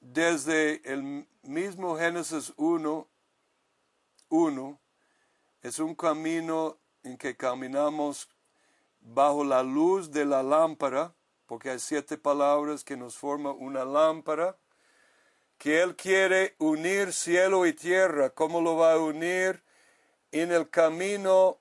desde 0.00 0.80
el 0.90 1.26
mismo 1.42 1.96
Génesis 1.96 2.52
1, 2.56 3.08
1, 4.28 4.80
es 5.62 5.78
un 5.78 5.94
camino 5.94 6.78
en 7.02 7.16
que 7.16 7.36
caminamos 7.36 8.28
bajo 9.00 9.44
la 9.44 9.62
luz 9.62 10.10
de 10.10 10.24
la 10.24 10.42
lámpara, 10.42 11.14
porque 11.46 11.70
hay 11.70 11.78
siete 11.78 12.16
palabras 12.16 12.84
que 12.84 12.96
nos 12.96 13.16
forman 13.16 13.56
una 13.58 13.84
lámpara, 13.84 14.56
que 15.58 15.82
Él 15.82 15.96
quiere 15.96 16.54
unir 16.58 17.12
cielo 17.12 17.66
y 17.66 17.72
tierra. 17.72 18.30
¿Cómo 18.30 18.60
lo 18.60 18.76
va 18.76 18.94
a 18.94 18.98
unir? 18.98 19.62
En 20.32 20.52
el 20.52 20.70
camino 20.70 21.58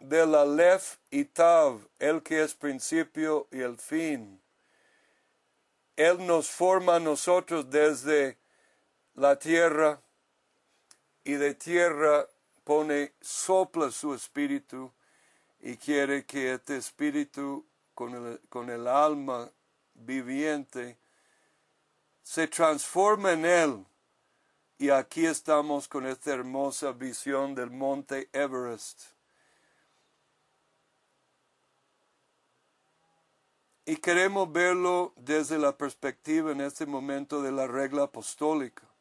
de 0.00 0.26
la 0.26 0.44
Lef 0.44 0.98
y 1.10 1.24
Tav, 1.24 1.88
el 1.98 2.22
que 2.22 2.42
es 2.42 2.54
principio 2.54 3.48
y 3.52 3.60
el 3.60 3.78
fin. 3.78 4.42
Él 5.96 6.26
nos 6.26 6.50
forma 6.50 6.96
a 6.96 7.00
nosotros 7.00 7.70
desde 7.70 8.41
la 9.14 9.38
tierra 9.38 10.00
y 11.24 11.34
de 11.34 11.54
tierra 11.54 12.26
pone, 12.64 13.14
sopla 13.20 13.90
su 13.90 14.14
espíritu 14.14 14.92
y 15.60 15.76
quiere 15.76 16.24
que 16.24 16.54
este 16.54 16.76
espíritu 16.76 17.66
con 17.94 18.14
el, 18.14 18.40
con 18.48 18.70
el 18.70 18.86
alma 18.88 19.50
viviente 19.94 20.98
se 22.22 22.48
transforme 22.48 23.32
en 23.32 23.44
él. 23.44 23.86
Y 24.78 24.90
aquí 24.90 25.26
estamos 25.26 25.86
con 25.86 26.06
esta 26.06 26.32
hermosa 26.32 26.90
visión 26.92 27.54
del 27.54 27.70
monte 27.70 28.28
Everest. 28.32 29.02
Y 33.84 33.96
queremos 33.96 34.50
verlo 34.50 35.12
desde 35.16 35.58
la 35.58 35.76
perspectiva 35.76 36.50
en 36.50 36.60
este 36.60 36.86
momento 36.86 37.42
de 37.42 37.52
la 37.52 37.66
regla 37.66 38.04
apostólica 38.04 38.91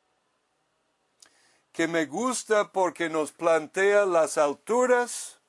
que 1.72 1.88
me 1.88 2.06
gusta 2.06 2.72
porque 2.72 3.10
nos 3.10 3.32
plantea 3.32 4.06
las 4.06 4.38
alturas 4.38 5.40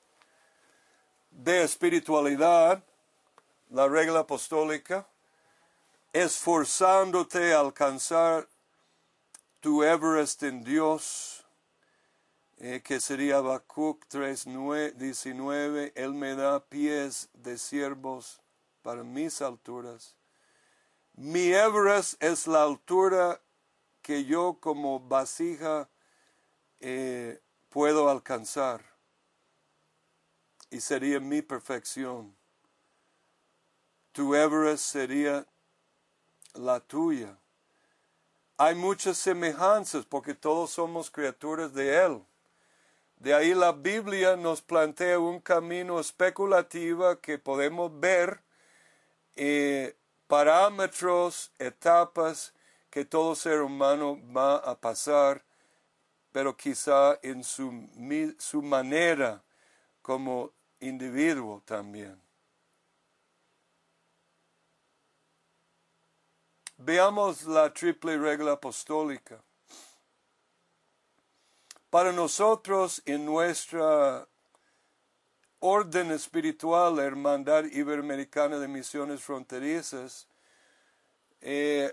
de 1.31 1.63
espiritualidad, 1.63 2.85
la 3.71 3.89
regla 3.89 4.21
apostólica, 4.21 5.09
esforzándote 6.13 7.55
a 7.55 7.61
alcanzar 7.61 8.49
tu 9.61 9.83
Everest 9.83 10.43
en 10.43 10.63
Dios, 10.63 11.45
eh, 12.59 12.81
que 12.85 13.01
sería 13.01 13.39
Habacuc 13.39 14.05
3.19, 14.09 15.93
Él 15.97 16.15
me 16.15 16.37
da 16.37 16.61
pies 16.61 17.29
de 17.33 17.59
siervos 17.59 18.41
para 18.83 19.03
mis 19.03 19.43
alturas. 19.43 20.15
Mi 21.15 21.53
Everest 21.53 22.23
es 22.23 22.47
la 22.47 22.63
altura 22.63 23.41
que 24.03 24.25
yo 24.25 24.59
como 24.61 25.01
vasija 25.01 25.89
eh, 26.85 27.41
puedo 27.69 28.11
alcanzar 28.11 28.83
y 30.69 30.81
sería 30.81 31.21
mi 31.21 31.41
perfección. 31.41 32.35
Tu 34.11 34.35
Everest 34.35 34.85
sería 34.85 35.47
la 36.55 36.81
tuya. 36.81 37.39
Hay 38.59 38.75
muchas 38.75 39.17
semejanzas 39.17 40.05
porque 40.05 40.35
todos 40.35 40.71
somos 40.71 41.11
criaturas 41.11 41.73
de 41.73 42.05
Él. 42.05 42.25
De 43.17 43.33
ahí 43.33 43.55
la 43.55 43.71
Biblia 43.71 44.37
nos 44.37 44.61
plantea 44.61 45.21
un 45.21 45.41
camino 45.41 46.01
especulativo 46.01 47.21
que 47.21 47.39
podemos 47.39 48.01
ver, 48.01 48.41
eh, 49.37 49.97
parámetros, 50.27 51.53
etapas 51.61 52.53
que 52.91 53.05
todo 53.05 53.37
ser 53.37 53.63
humano 53.63 54.19
va 54.37 54.57
a 54.57 54.75
pasar 54.81 55.45
pero 56.33 56.57
quizá 56.57 57.19
en 57.23 57.45
su, 57.45 57.89
su 58.39 58.63
manera 58.63 59.43
como 60.01 60.51
individuo 60.81 61.63
también. 61.65 62.21
Veamos 66.79 67.45
la 67.45 67.73
triple 67.73 68.17
regla 68.19 68.53
apostólica. 68.53 69.41
Para 71.91 72.11
nosotros, 72.11 73.03
en 73.05 73.25
nuestra 73.25 74.27
orden 75.61 76.11
espiritual, 76.11 76.97
la 76.97 77.05
Hermandad 77.05 77.67
Iberoamericana 77.67 78.59
de 78.59 78.67
Misiones 78.67 79.23
Fronterizas, 79.23 80.27
eh, 81.41 81.93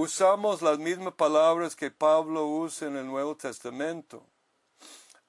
usamos 0.00 0.62
las 0.62 0.78
mismas 0.78 1.12
palabras 1.12 1.76
que 1.76 1.90
Pablo 1.90 2.46
usa 2.46 2.88
en 2.88 2.96
el 2.96 3.06
Nuevo 3.06 3.36
Testamento. 3.36 4.24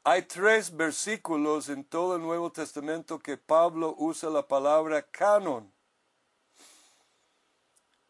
Hay 0.03 0.21
tres 0.23 0.75
versículos 0.75 1.67
en 1.67 1.83
todo 1.83 2.15
el 2.15 2.21
Nuevo 2.21 2.51
Testamento 2.51 3.19
que 3.19 3.37
Pablo 3.37 3.95
usa 3.97 4.29
la 4.29 4.47
palabra 4.47 5.01
canon. 5.03 5.71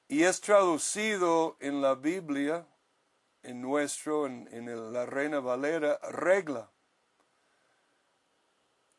Y 0.08 0.24
es 0.24 0.40
traducido 0.40 1.58
en 1.60 1.82
la 1.82 1.96
Biblia, 1.96 2.68
en 3.42 3.62
nuestro, 3.62 4.28
en, 4.28 4.94
la 4.94 5.06
Reina 5.08 5.40
Valera, 5.40 5.98
regla. 6.12 6.70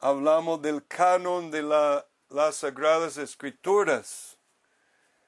Hablamos 0.01 0.61
del 0.61 0.85
canon 0.89 1.53
de 1.53 1.63
las 1.63 2.57
Sagradas 2.57 3.19
Escrituras. 3.19 4.37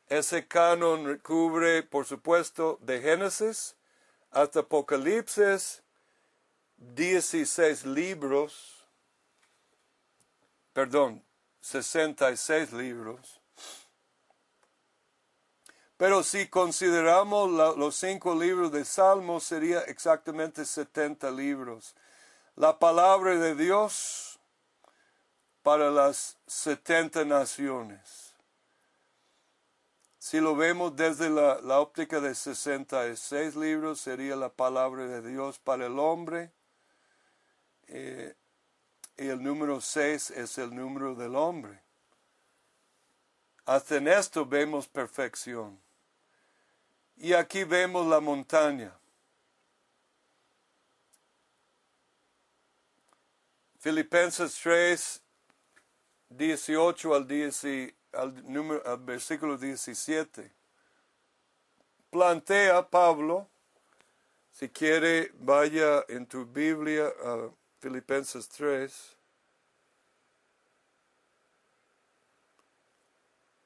Ese 0.09 0.47
canon 0.47 1.19
cubre, 1.19 1.83
por 1.83 2.05
supuesto, 2.05 2.79
de 2.83 3.01
Génesis 3.01 3.75
hasta 4.31 4.61
Apocalipsis, 4.61 5.83
16 6.77 7.87
libros, 7.87 8.87
perdón, 10.73 11.25
66 11.61 12.73
libros. 12.73 13.41
Pero 15.97 16.23
si 16.23 16.49
consideramos 16.49 17.51
los 17.79 17.95
cinco 17.95 18.35
libros 18.35 18.73
de 18.73 18.85
Salmos, 18.85 19.45
sería 19.45 19.81
exactamente 19.83 20.65
70 20.65 21.31
libros. 21.31 21.95
La 22.57 22.79
palabra 22.79 23.37
de 23.37 23.55
Dios 23.55 24.39
para 25.63 25.91
las 25.91 26.37
70 26.47 27.25
naciones. 27.25 28.24
Si 30.25 30.41
lo 30.41 30.57
vemos 30.57 30.97
desde 30.97 31.29
la, 31.29 31.81
óptica 31.81 32.19
de 32.19 32.35
66 32.35 33.57
libros, 33.57 34.01
sería 34.01 34.35
la 34.37 34.49
palabra 34.49 35.07
de 35.07 35.21
Dios 35.21 35.59
para 35.59 35.85
el 35.85 35.99
hombre. 35.99 36.51
Eh, 37.89 38.35
y 39.19 39.27
el 39.29 39.43
número 39.43 39.83
6 39.83 40.31
es 40.31 40.57
el 40.57 40.75
número 40.75 41.15
del 41.15 41.37
hombre. 41.37 41.79
Hasta 43.67 43.97
en 43.97 44.09
esto 44.09 44.47
vemos 44.47 44.89
perfección. 44.89 45.79
Y 47.17 47.35
aquí 47.35 47.65
vemos 47.65 48.07
la 48.07 48.19
montaña. 48.19 48.97
Filipenses 53.79 54.59
3, 54.63 55.23
18 56.31 57.15
al 57.15 57.29
19 57.29 58.04
al, 58.17 58.53
número, 58.53 58.83
al 58.87 58.99
versículo 58.99 59.57
17. 59.57 60.51
Plantea 62.11 62.89
Pablo, 62.89 63.49
si 64.53 64.69
quiere, 64.69 65.33
vaya 65.41 66.05
en 66.09 66.27
tu 66.27 66.47
Biblia 66.47 67.13
a 67.25 67.51
Filipenses 67.81 68.49
3. 68.49 69.17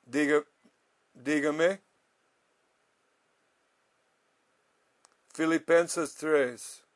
Diga, 0.06 0.42
dígame. 1.12 1.82
Filipenses 5.34 6.14
3. 6.14 6.88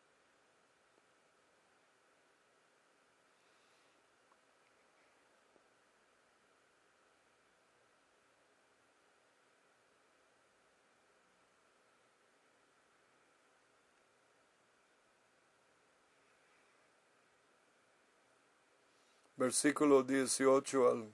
Versículo 19.42 20.04
18 20.04 20.88
al 20.88 21.12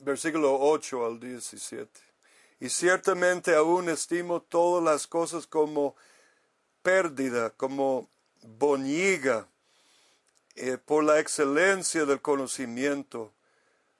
versículo 0.00 0.60
8 0.60 1.06
al 1.06 1.18
17. 1.18 1.98
Y 2.60 2.68
ciertamente 2.68 3.54
aún 3.54 3.88
estimo 3.88 4.42
todas 4.42 4.84
las 4.84 5.06
cosas 5.06 5.46
como 5.46 5.96
pérdida, 6.82 7.48
como 7.48 8.10
boñiga, 8.42 9.48
eh, 10.56 10.76
por 10.76 11.04
la 11.04 11.20
excelencia 11.20 12.04
del 12.04 12.20
conocimiento 12.20 13.32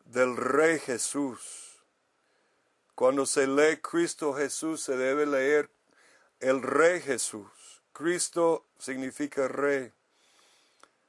del 0.05 0.37
Rey 0.37 0.79
Jesús. 0.79 1.79
Cuando 2.95 3.25
se 3.25 3.47
lee 3.47 3.79
Cristo 3.79 4.35
Jesús, 4.35 4.83
se 4.83 4.95
debe 4.99 5.25
leer 5.25 5.71
el 6.41 6.63
Rey 6.63 7.01
Jesús. 7.01 7.47
Cristo 7.93 8.65
significa 8.79 9.49
Rey. 9.49 9.93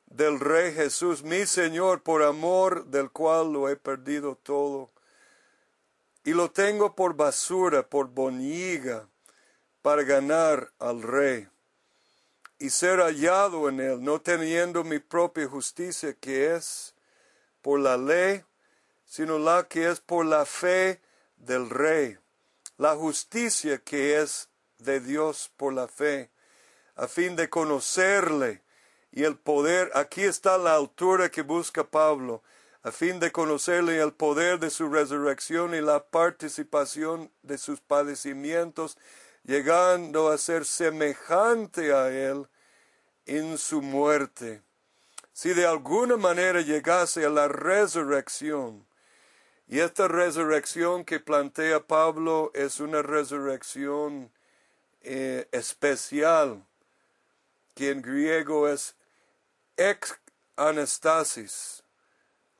Del 0.05 0.39
Rey 0.39 0.73
Jesús, 0.73 1.23
mi 1.23 1.45
Señor, 1.45 2.01
por 2.01 2.23
amor 2.23 2.85
del 2.85 3.11
cual 3.11 3.51
lo 3.51 3.67
he 3.69 3.75
perdido 3.75 4.35
todo. 4.35 4.89
Y 6.23 6.31
lo 6.31 6.49
tengo 6.49 6.95
por 6.95 7.15
basura, 7.15 7.83
por 7.87 8.07
boniga, 8.07 9.07
para 9.81 10.03
ganar 10.03 10.71
al 10.79 11.01
Rey. 11.01 11.47
Y 12.59 12.69
ser 12.69 12.99
hallado 12.99 13.69
en 13.69 13.79
él, 13.81 14.03
no 14.03 14.21
teniendo 14.21 14.83
mi 14.83 14.99
propia 14.99 15.47
justicia 15.47 16.13
que 16.13 16.55
es 16.55 16.93
por 17.61 17.79
la 17.79 17.97
ley, 17.97 18.43
sino 19.05 19.37
la 19.37 19.67
que 19.67 19.89
es 19.89 19.99
por 19.99 20.25
la 20.25 20.45
fe 20.45 21.01
del 21.35 21.69
Rey. 21.69 22.17
La 22.77 22.95
justicia 22.95 23.77
que 23.79 24.21
es 24.21 24.49
de 24.79 24.99
Dios 24.99 25.51
por 25.57 25.73
la 25.73 25.87
fe, 25.87 26.29
a 26.95 27.07
fin 27.07 27.35
de 27.35 27.49
conocerle 27.49 28.63
y 29.11 29.23
el 29.23 29.37
poder. 29.37 29.91
Aquí 29.93 30.23
está 30.23 30.57
la 30.57 30.75
altura 30.75 31.29
que 31.29 31.41
busca 31.41 31.83
Pablo, 31.83 32.43
a 32.83 32.91
fin 32.91 33.19
de 33.19 33.31
conocerle 33.31 34.01
el 34.01 34.13
poder 34.13 34.59
de 34.59 34.69
su 34.69 34.89
resurrección 34.89 35.75
y 35.75 35.81
la 35.81 36.05
participación 36.05 37.31
de 37.41 37.57
sus 37.57 37.81
padecimientos, 37.81 38.97
llegando 39.43 40.29
a 40.29 40.37
ser 40.37 40.65
semejante 40.65 41.93
a 41.93 42.09
él 42.09 42.47
en 43.25 43.57
su 43.57 43.81
muerte. 43.81 44.61
Si 45.33 45.53
de 45.53 45.65
alguna 45.65 46.17
manera 46.17 46.61
llegase 46.61 47.25
a 47.25 47.29
la 47.29 47.47
resurrección, 47.47 48.87
y 49.67 49.79
esta 49.79 50.07
resurrección 50.07 51.03
que 51.03 51.19
plantea 51.19 51.81
Pablo 51.81 52.51
es 52.53 52.79
una 52.79 53.01
resurrección 53.01 54.31
eh, 55.09 55.47
especial, 55.53 56.65
que 57.75 57.91
en 57.91 58.01
griego 58.01 58.67
es 58.67 58.93
ex 59.77 60.19
anastasis, 60.57 61.81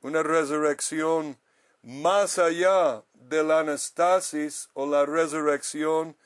una 0.00 0.22
resurrección 0.22 1.36
más 1.82 2.38
allá 2.38 3.02
de 3.12 3.42
la 3.42 3.60
anastasis 3.60 4.70
o 4.72 4.86
la 4.86 5.04
resurrección 5.04 6.16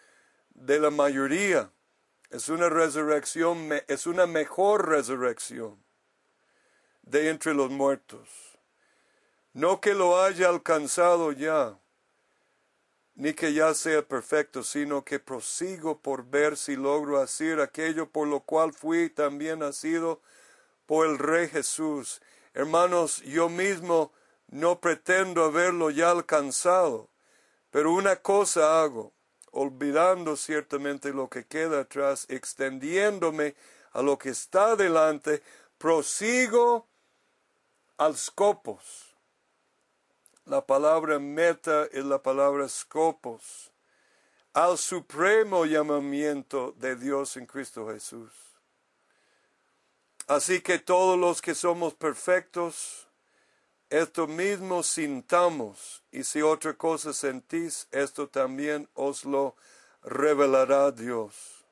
de 0.54 0.78
la 0.78 0.90
mayoría. 0.90 1.72
Es 2.30 2.48
una 2.48 2.68
resurrección, 2.68 3.70
es 3.88 4.06
una 4.06 4.28
mejor 4.28 4.88
resurrección 4.88 5.82
de 7.02 7.30
entre 7.30 7.52
los 7.52 7.68
muertos. 7.68 8.28
No 9.54 9.80
que 9.80 9.94
lo 9.94 10.22
haya 10.22 10.48
alcanzado 10.50 11.32
ya, 11.32 11.80
ni 13.14 13.35
que 13.35 13.53
ya 13.53 13.75
sea 13.75 14.03
perfecto, 14.03 14.62
sino 14.62 15.05
que 15.05 15.18
prosigo 15.18 15.98
por 15.98 16.25
ver 16.25 16.57
si 16.57 16.77
logro 16.77 17.20
hacer 17.20 17.61
aquello 17.61 18.09
por 18.09 18.27
lo 18.29 18.40
cual 18.40 18.72
fui 18.72 19.11
también 19.11 19.61
nacido 19.61 20.20
por 20.87 21.07
el 21.07 21.18
Rey 21.18 21.48
Jesús. 21.48 22.20
Hermanos, 22.55 23.22
yo 23.22 23.48
mismo 23.48 24.12
no 24.48 24.81
pretendo 24.81 25.44
haberlo 25.44 25.90
ya 25.90 26.11
alcanzado, 26.11 27.09
pero 27.70 27.92
una 27.92 28.16
cosa 28.16 28.83
hago, 28.83 29.12
olvidando 29.51 30.37
ciertamente 30.37 31.12
lo 31.12 31.29
que 31.29 31.46
queda 31.46 31.81
atrás, 31.81 32.27
extendiéndome 32.29 33.55
a 33.92 34.03
lo 34.03 34.18
que 34.18 34.31
está 34.31 34.77
delante, 34.77 35.42
prosigo 35.79 36.87
al 37.98 38.16
scopos 38.16 39.12
la 40.44 40.61
palabra 40.66 41.18
meta 41.18 41.87
es 41.92 42.05
la 42.05 42.20
palabra 42.20 42.68
scopos, 42.68 43.70
al 44.52 44.76
supremo 44.76 45.64
llamamiento 45.64 46.74
de 46.78 46.96
Dios 46.96 47.37
en 47.37 47.46
Cristo 47.46 47.88
Jesús. 47.88 48.33
Así 50.26 50.61
que 50.61 50.78
todos 50.78 51.18
los 51.18 51.40
que 51.40 51.55
somos 51.55 51.94
perfectos, 51.94 53.07
esto 53.88 54.26
mismo 54.26 54.83
sintamos, 54.83 56.02
y 56.11 56.24
si 56.24 56.42
otra 56.42 56.74
cosa 56.74 57.12
sentís, 57.12 57.87
esto 57.92 58.28
también 58.28 58.88
os 58.94 59.24
lo 59.24 59.55
revelará 60.02 60.90
Dios. 60.90 61.64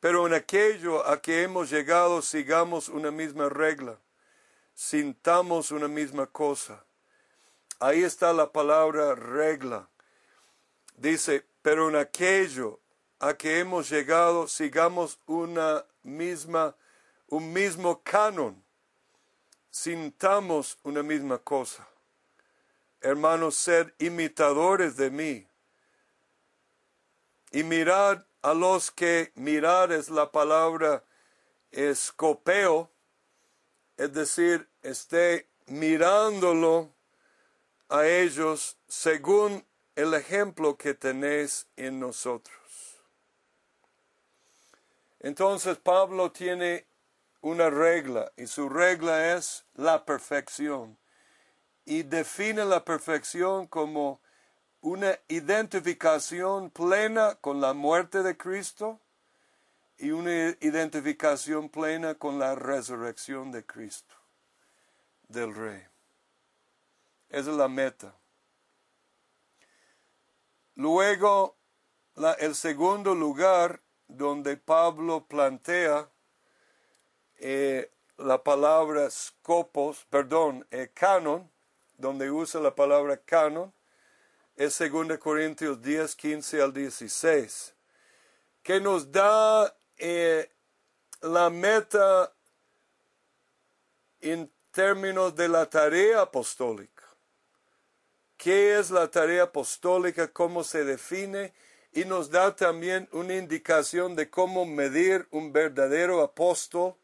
Pero 0.00 0.26
en 0.26 0.34
aquello 0.34 1.06
a 1.06 1.20
que 1.20 1.42
hemos 1.42 1.70
llegado 1.70 2.22
sigamos 2.22 2.88
una 2.88 3.10
misma 3.10 3.48
regla, 3.48 3.98
sintamos 4.74 5.70
una 5.70 5.88
misma 5.88 6.26
cosa 6.26 6.84
Ahí 7.82 8.04
está 8.04 8.32
la 8.32 8.52
palabra 8.52 9.16
regla. 9.16 9.88
Dice, 10.96 11.44
pero 11.62 11.88
en 11.88 11.96
aquello 11.96 12.78
a 13.18 13.34
que 13.34 13.58
hemos 13.58 13.90
llegado 13.90 14.46
sigamos 14.46 15.18
una 15.26 15.84
misma, 16.04 16.76
un 17.26 17.52
mismo 17.52 18.00
canon, 18.04 18.62
sintamos 19.68 20.78
una 20.84 21.02
misma 21.02 21.38
cosa. 21.38 21.84
Hermanos, 23.00 23.56
sed 23.56 23.92
imitadores 23.98 24.96
de 24.96 25.10
mí. 25.10 25.48
Y 27.50 27.64
mirad 27.64 28.24
a 28.42 28.54
los 28.54 28.92
que 28.92 29.32
mirar 29.34 29.90
es 29.90 30.08
la 30.08 30.30
palabra 30.30 31.02
escopeo, 31.72 32.92
es 33.96 34.12
decir, 34.12 34.68
esté 34.84 35.48
mirándolo 35.66 36.94
a 37.92 38.06
ellos 38.06 38.78
según 38.88 39.66
el 39.96 40.14
ejemplo 40.14 40.78
que 40.78 40.94
tenéis 40.94 41.66
en 41.76 42.00
nosotros. 42.00 42.56
Entonces 45.20 45.76
Pablo 45.76 46.32
tiene 46.32 46.86
una 47.42 47.68
regla 47.68 48.32
y 48.36 48.46
su 48.46 48.70
regla 48.70 49.36
es 49.36 49.66
la 49.74 50.06
perfección 50.06 50.96
y 51.84 52.02
define 52.02 52.64
la 52.64 52.82
perfección 52.82 53.66
como 53.66 54.22
una 54.80 55.18
identificación 55.28 56.70
plena 56.70 57.34
con 57.36 57.60
la 57.60 57.74
muerte 57.74 58.22
de 58.22 58.38
Cristo 58.38 59.00
y 59.98 60.12
una 60.12 60.56
identificación 60.60 61.68
plena 61.68 62.14
con 62.14 62.38
la 62.38 62.54
resurrección 62.54 63.52
de 63.52 63.66
Cristo, 63.66 64.14
del 65.28 65.54
Rey. 65.54 65.91
Esa 67.32 67.50
es 67.50 67.56
la 67.56 67.66
meta. 67.66 68.14
Luego, 70.74 71.56
el 72.38 72.54
segundo 72.54 73.14
lugar 73.14 73.80
donde 74.06 74.58
Pablo 74.58 75.26
plantea 75.26 76.10
eh, 77.36 77.90
la 78.18 78.44
palabra 78.44 79.10
scopos, 79.10 80.04
perdón, 80.10 80.66
eh, 80.70 80.90
canon, 80.92 81.50
donde 81.96 82.30
usa 82.30 82.60
la 82.60 82.74
palabra 82.74 83.16
canon, 83.16 83.72
es 84.54 84.78
2 84.78 85.16
Corintios 85.16 85.80
10, 85.80 86.14
15 86.14 86.60
al 86.60 86.74
16. 86.74 87.74
que 88.62 88.78
nos 88.78 89.10
da 89.10 89.74
eh, 89.96 90.52
la 91.22 91.48
meta 91.48 92.30
en 94.20 94.52
términos 94.70 95.34
de 95.34 95.48
la 95.48 95.64
tarea 95.68 96.20
apostólica. 96.20 96.91
¿Qué 98.42 98.76
es 98.76 98.90
la 98.90 99.08
tarea 99.08 99.44
apostólica? 99.44 100.26
¿Cómo 100.26 100.64
se 100.64 100.84
define? 100.84 101.52
Y 101.92 102.04
nos 102.04 102.28
da 102.28 102.56
también 102.56 103.08
una 103.12 103.36
indicación 103.36 104.16
de 104.16 104.30
cómo 104.30 104.66
medir 104.66 105.28
un 105.30 105.52
verdadero 105.52 106.20
apóstol 106.20 106.96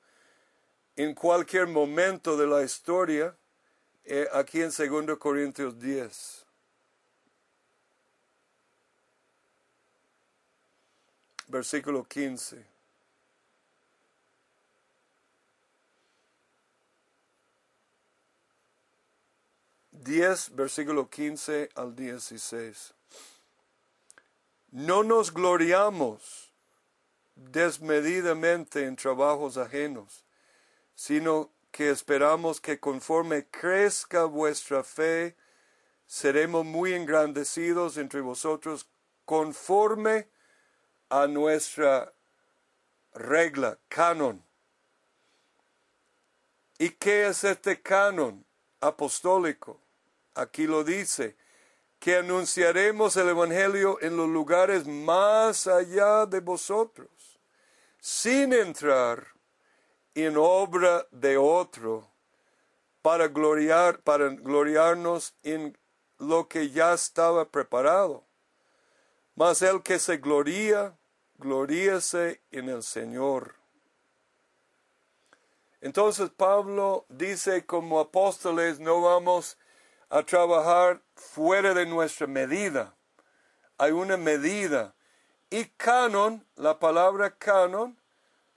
en 0.96 1.14
cualquier 1.14 1.68
momento 1.68 2.36
de 2.36 2.48
la 2.48 2.64
historia, 2.64 3.36
eh, 4.04 4.26
aquí 4.32 4.62
en 4.62 4.70
2 4.70 5.16
Corintios 5.16 5.78
10. 5.78 6.44
Versículo 11.46 12.02
15. 12.02 12.77
10, 20.08 20.54
versículo 20.56 21.10
15 21.10 21.68
al 21.74 21.94
16. 21.94 22.94
No 24.70 25.02
nos 25.02 25.34
gloriamos 25.34 26.50
desmedidamente 27.34 28.86
en 28.86 28.96
trabajos 28.96 29.58
ajenos, 29.58 30.24
sino 30.94 31.50
que 31.70 31.90
esperamos 31.90 32.58
que 32.58 32.80
conforme 32.80 33.48
crezca 33.48 34.24
vuestra 34.24 34.82
fe, 34.82 35.36
seremos 36.06 36.64
muy 36.64 36.94
engrandecidos 36.94 37.98
entre 37.98 38.22
vosotros 38.22 38.88
conforme 39.26 40.30
a 41.10 41.26
nuestra 41.26 42.14
regla, 43.12 43.78
canon. 43.88 44.42
¿Y 46.78 46.88
qué 46.92 47.26
es 47.26 47.44
este 47.44 47.82
canon 47.82 48.46
apostólico? 48.80 49.82
Aquí 50.38 50.66
lo 50.66 50.84
dice, 50.84 51.36
que 51.98 52.16
anunciaremos 52.16 53.16
el 53.16 53.28
Evangelio 53.28 53.98
en 54.00 54.16
los 54.16 54.28
lugares 54.28 54.86
más 54.86 55.66
allá 55.66 56.26
de 56.26 56.40
vosotros, 56.40 57.08
sin 57.98 58.52
entrar 58.52 59.26
en 60.14 60.36
obra 60.36 61.06
de 61.10 61.36
otro, 61.36 62.08
para 63.02 63.28
gloriar, 63.28 64.00
para 64.00 64.28
gloriarnos 64.28 65.34
en 65.42 65.76
lo 66.18 66.48
que 66.48 66.70
ya 66.70 66.92
estaba 66.92 67.48
preparado. 67.48 68.24
Mas 69.34 69.62
el 69.62 69.82
que 69.82 69.98
se 69.98 70.18
gloría, 70.18 70.96
gloríese 71.36 72.40
en 72.50 72.68
el 72.68 72.82
Señor. 72.82 73.54
Entonces 75.80 76.30
Pablo 76.30 77.06
dice 77.08 77.64
como 77.64 78.00
apóstoles 78.00 78.80
no 78.80 79.00
vamos 79.00 79.56
a 80.10 80.22
trabajar 80.22 81.02
fuera 81.14 81.74
de 81.74 81.86
nuestra 81.86 82.26
medida. 82.26 82.94
Hay 83.76 83.92
una 83.92 84.16
medida. 84.16 84.94
Y 85.50 85.64
canon, 85.64 86.44
la 86.56 86.78
palabra 86.78 87.30
canon, 87.36 87.96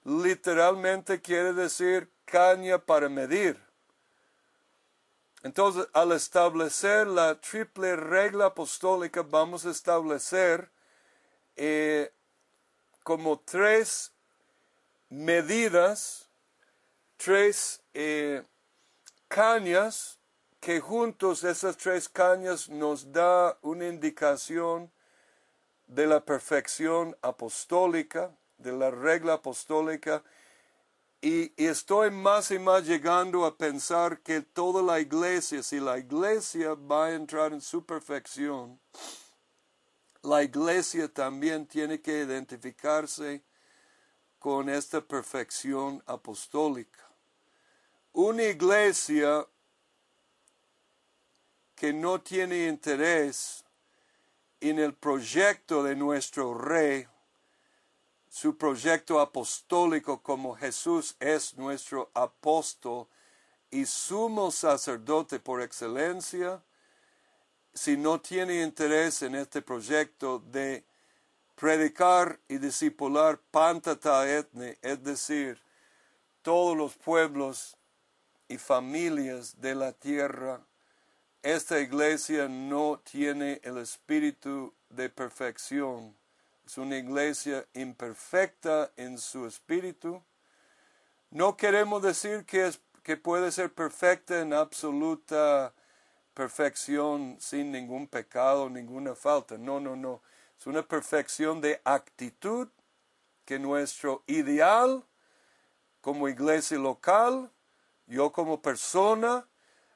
literalmente 0.04 1.22
quiere 1.22 1.54
decir 1.54 2.10
caña 2.26 2.78
para 2.80 3.10
medir. 3.10 3.60
Entonces, 5.44 5.88
al 5.94 6.12
establecer 6.12 7.08
la 7.08 7.40
triple 7.40 7.96
regla 7.96 8.48
apostólica, 8.48 9.24
vamos 9.24 9.66
a 9.66 9.72
establecer 9.72 10.70
eh, 11.56 12.14
como 13.04 13.40
tres 13.40 14.12
medidas, 15.10 16.30
tres 17.18 17.82
eh, 17.94 18.44
cañas 19.28 20.21
que 20.62 20.80
juntos 20.80 21.44
esas 21.44 21.76
tres 21.76 22.08
cañas 22.08 22.70
nos 22.70 23.12
da 23.12 23.58
una 23.64 23.88
indicación 23.88 24.92
de 25.88 26.06
la 26.06 26.24
perfección 26.24 27.18
apostólica, 27.24 28.32
de 28.60 28.72
la 28.72 28.92
regla 28.92 29.34
apostólica, 29.34 30.24
y, 31.20 31.52
estoy 31.58 32.12
más 32.12 32.52
y 32.52 32.60
más 32.60 32.86
llegando 32.86 33.44
a 33.46 33.58
pensar 33.58 34.22
que 34.22 34.42
toda 34.42 34.84
la 34.84 35.00
iglesia, 35.00 35.64
si 35.64 35.80
la 35.80 35.98
iglesia 35.98 36.76
va 36.76 37.08
a 37.08 37.14
entrar 37.14 37.54
en 37.54 37.62
su 37.62 37.84
perfección, 37.84 38.80
la 40.22 40.44
iglesia 40.44 41.12
también 41.12 41.66
tiene 41.66 42.02
que 42.02 42.20
identificarse 42.20 43.42
con 44.38 44.70
esta 44.70 45.02
perfección 45.02 46.04
apostólica. 46.06 47.08
Una 48.14 48.44
iglesia 48.44 49.48
que 51.82 51.94
no 51.94 52.22
tiene 52.22 52.68
interés 52.68 53.66
en 54.60 54.78
el 54.78 54.94
proyecto 54.94 55.82
de 55.82 55.96
nuestro 55.96 56.54
rey, 56.54 57.08
su 58.30 58.56
proyecto 58.56 59.20
apostólico 59.20 60.22
como 60.22 60.56
Jesús 60.56 61.16
es 61.20 61.58
nuestro 61.58 62.12
apóstol 62.14 63.08
y 63.72 63.88
sumo 63.88 64.52
sacerdote 64.52 65.40
por 65.40 65.60
excelencia, 65.60 66.62
si 67.74 67.98
no 67.98 68.22
tiene 68.22 68.62
interés 68.62 69.24
en 69.24 69.34
este 69.34 69.64
proyecto 69.64 70.38
de 70.38 70.86
predicar 71.56 72.40
y 72.48 72.60
discipular 72.60 73.40
pantata 73.50 74.30
etne, 74.30 74.78
es 74.84 75.04
decir, 75.04 75.60
todos 76.44 76.78
los 76.78 76.94
pueblos 76.94 77.76
y 78.48 78.60
familias 78.60 79.60
de 79.60 79.74
la 79.74 79.94
tierra, 79.94 80.64
esta 81.44 81.80
iglesia 81.80 82.48
no 82.48 83.00
tiene 83.00 83.60
el 83.64 83.78
espíritu 83.78 84.74
de 84.90 85.10
perfección. 85.10 86.16
Es 86.66 86.78
una 86.78 86.98
iglesia 86.98 87.66
imperfecta 87.74 88.92
en 88.96 89.18
su 89.18 89.48
espíritu. 89.48 90.22
No 91.32 91.58
queremos 91.58 92.04
decir 92.04 92.46
que, 92.46 92.68
es, 92.68 92.80
que 93.04 93.18
puede 93.18 93.52
ser 93.52 93.74
perfecta 93.74 94.40
en 94.40 94.54
absoluta 94.54 95.74
perfección 96.34 97.38
sin 97.40 97.72
ningún 97.72 98.08
pecado, 98.08 98.70
ninguna 98.70 99.16
falta. 99.16 99.58
No, 99.58 99.80
no, 99.80 99.96
no. 99.96 100.22
Es 100.60 100.68
una 100.68 100.84
perfección 100.84 101.60
de 101.60 101.82
actitud 101.84 102.70
que 103.46 103.58
nuestro 103.58 104.24
ideal 104.28 105.04
como 106.02 106.28
iglesia 106.28 106.78
local, 106.78 107.52
yo 108.08 108.32
como 108.32 108.62
persona, 108.62 109.48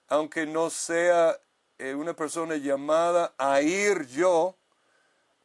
aunque 0.07 0.45
no 0.45 0.69
sea 0.69 1.39
eh, 1.77 1.93
una 1.93 2.13
persona 2.13 2.55
llamada 2.55 3.33
a 3.37 3.61
ir 3.61 4.07
yo 4.07 4.55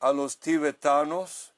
a 0.00 0.12
los 0.12 0.38
tibetanos 0.38 1.52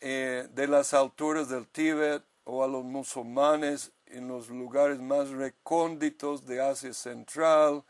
eh, 0.00 0.48
de 0.52 0.66
las 0.68 0.94
alturas 0.94 1.48
del 1.48 1.66
Tíbet 1.66 2.22
o 2.44 2.64
a 2.64 2.68
los 2.68 2.84
musulmanes 2.84 3.92
en 4.06 4.28
los 4.28 4.48
lugares 4.48 5.00
más 5.00 5.30
recónditos 5.30 6.46
de 6.46 6.62
Asia 6.62 6.94
Central 6.94 7.84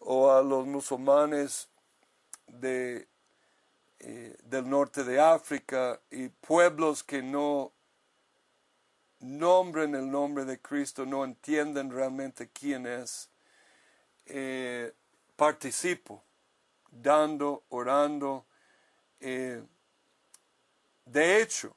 o 0.00 0.30
a 0.32 0.42
los 0.42 0.66
musulmanes 0.66 1.68
de, 2.46 3.08
eh, 4.00 4.36
del 4.44 4.68
norte 4.68 5.04
de 5.04 5.20
África 5.20 6.00
y 6.10 6.28
pueblos 6.28 7.02
que 7.02 7.22
no 7.22 7.72
nombren 9.20 9.94
el 9.94 10.10
nombre 10.10 10.44
de 10.44 10.60
Cristo, 10.60 11.06
no 11.06 11.24
entienden 11.24 11.90
realmente 11.90 12.48
quién 12.48 12.86
es, 12.86 13.30
eh, 14.26 14.92
participo, 15.36 16.22
dando, 16.90 17.64
orando. 17.68 18.46
Eh, 19.20 19.62
de 21.04 21.42
hecho, 21.42 21.74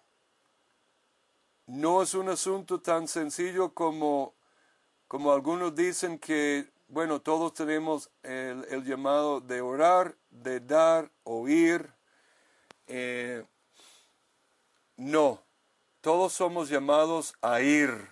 no 1.68 2.02
es 2.02 2.14
un 2.14 2.30
asunto 2.30 2.82
tan 2.82 3.08
sencillo 3.08 3.74
como, 3.74 4.34
como 5.08 5.32
algunos 5.32 5.76
dicen 5.76 6.20
que, 6.20 6.70
bueno, 6.88 7.22
todos 7.22 7.54
tenemos 7.54 8.10
el, 8.22 8.84
llamado 8.84 9.42
de 9.42 9.62
orar, 9.62 10.16
de 10.30 10.60
dar, 10.60 11.10
oír. 11.24 11.90
Eh, 12.88 13.44
no, 14.98 15.42
todos 16.04 16.34
somos 16.34 16.68
llamados 16.68 17.34
a 17.42 17.62
ir. 17.62 18.10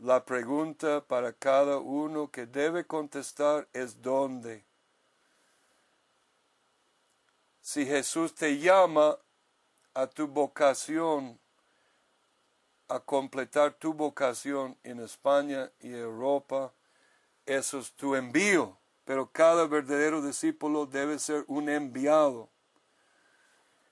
La 0.00 0.24
pregunta 0.24 1.00
para 1.06 1.32
cada 1.32 1.78
uno 1.78 2.32
que 2.32 2.46
debe 2.46 2.84
contestar 2.84 3.68
es 3.72 4.02
¿dónde? 4.02 4.64
Si 7.60 7.86
Jesús 7.86 8.34
te 8.34 8.58
llama 8.58 9.16
a 9.94 10.08
tu 10.08 10.26
vocación, 10.26 11.38
a 12.88 12.98
completar 12.98 13.74
tu 13.74 13.94
vocación 13.94 14.76
en 14.82 14.98
España 14.98 15.70
y 15.78 15.92
Europa, 15.92 16.72
eso 17.46 17.78
es 17.78 17.92
tu 17.92 18.16
envío. 18.16 18.76
Pero 19.04 19.30
cada 19.30 19.68
verdadero 19.68 20.22
discípulo 20.22 20.86
debe 20.86 21.20
ser 21.20 21.44
un 21.46 21.68
enviado. 21.68 22.50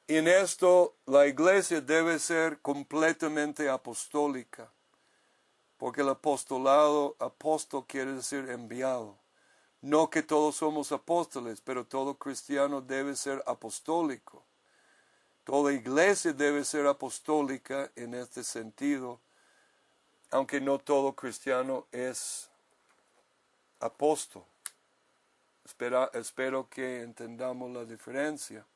En 0.07 0.29
esto 0.29 0.95
la 1.07 1.27
iglesia 1.27 1.81
debe 1.81 2.19
ser 2.19 2.61
completamente 2.61 3.71
apostólica, 3.71 4.71
porque 5.79 6.03
el 6.03 6.11
apostolado, 6.11 7.17
apóstol 7.19 7.87
quiere 7.87 8.13
decir 8.13 8.51
enviado. 8.51 9.17
No 9.81 10.11
que 10.11 10.23
todos 10.23 10.57
somos 10.57 10.93
apóstoles, 10.93 11.63
pero 11.63 11.87
todo 11.87 12.17
cristiano 12.17 12.83
debe 12.83 13.17
ser 13.17 13.43
apostólico. 13.47 14.45
Toda 15.45 15.73
iglesia 15.73 16.35
debe 16.35 16.65
ser 16.65 16.87
apostólica 16.87 17.91
en 17.97 18.13
este 18.13 18.45
sentido, 18.45 19.21
aunque 20.31 20.61
no 20.61 20.79
todo 20.79 21.15
cristiano 21.15 21.87
es 21.93 22.51
apóstol. 23.81 24.45
espero 26.13 26.69
que 26.69 27.01
entendamos 27.01 27.71
la 27.71 27.87
diferencia. 27.87 28.67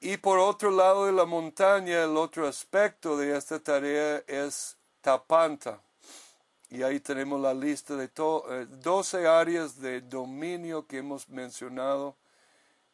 Y 0.00 0.16
por 0.16 0.38
otro 0.38 0.70
lado 0.70 1.06
de 1.06 1.12
la 1.12 1.24
montaña, 1.24 2.04
el 2.04 2.16
otro 2.16 2.46
aspecto 2.46 3.16
de 3.16 3.36
esta 3.36 3.58
tarea 3.58 4.22
es 4.28 4.76
Tapanta. 5.00 5.80
Y 6.70 6.82
ahí 6.82 7.00
tenemos 7.00 7.40
la 7.40 7.52
lista 7.52 7.96
de 7.96 8.08
12 8.08 9.22
eh, 9.22 9.26
áreas 9.26 9.80
de 9.80 10.00
dominio 10.02 10.86
que 10.86 10.98
hemos 10.98 11.28
mencionado 11.28 12.16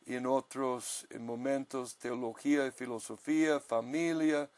en 0.07 0.27
otros 0.27 1.07
momentos, 1.19 1.97
teología 1.97 2.67
y 2.67 2.71
filosofía, 2.71 3.61
familia, 3.61 4.49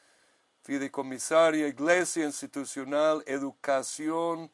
fideicomisaria, 0.62 1.66
iglesia 1.66 2.26
institucional, 2.26 3.24
educación, 3.26 4.50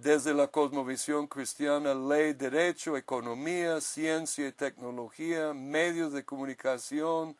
desde 0.00 0.34
la 0.34 0.48
cosmovisión 0.48 1.26
cristiana, 1.26 1.94
ley, 1.94 2.34
derecho, 2.34 2.96
economía, 2.96 3.80
ciencia 3.80 4.46
y 4.48 4.52
tecnología, 4.52 5.54
medios 5.54 6.12
de 6.12 6.24
comunicación, 6.24 7.36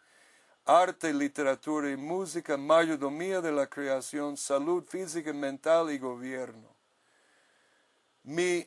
arte, 0.65 1.13
literatura 1.13 1.91
y 1.91 1.97
música, 1.97 2.57
mayordomía 2.57 3.41
de 3.41 3.53
la 3.53 3.67
creación, 3.67 4.37
salud 4.37 4.85
física, 4.85 5.33
mental 5.33 5.91
y 5.91 5.99
gobierno. 5.99 6.75
Mi, 8.23 8.67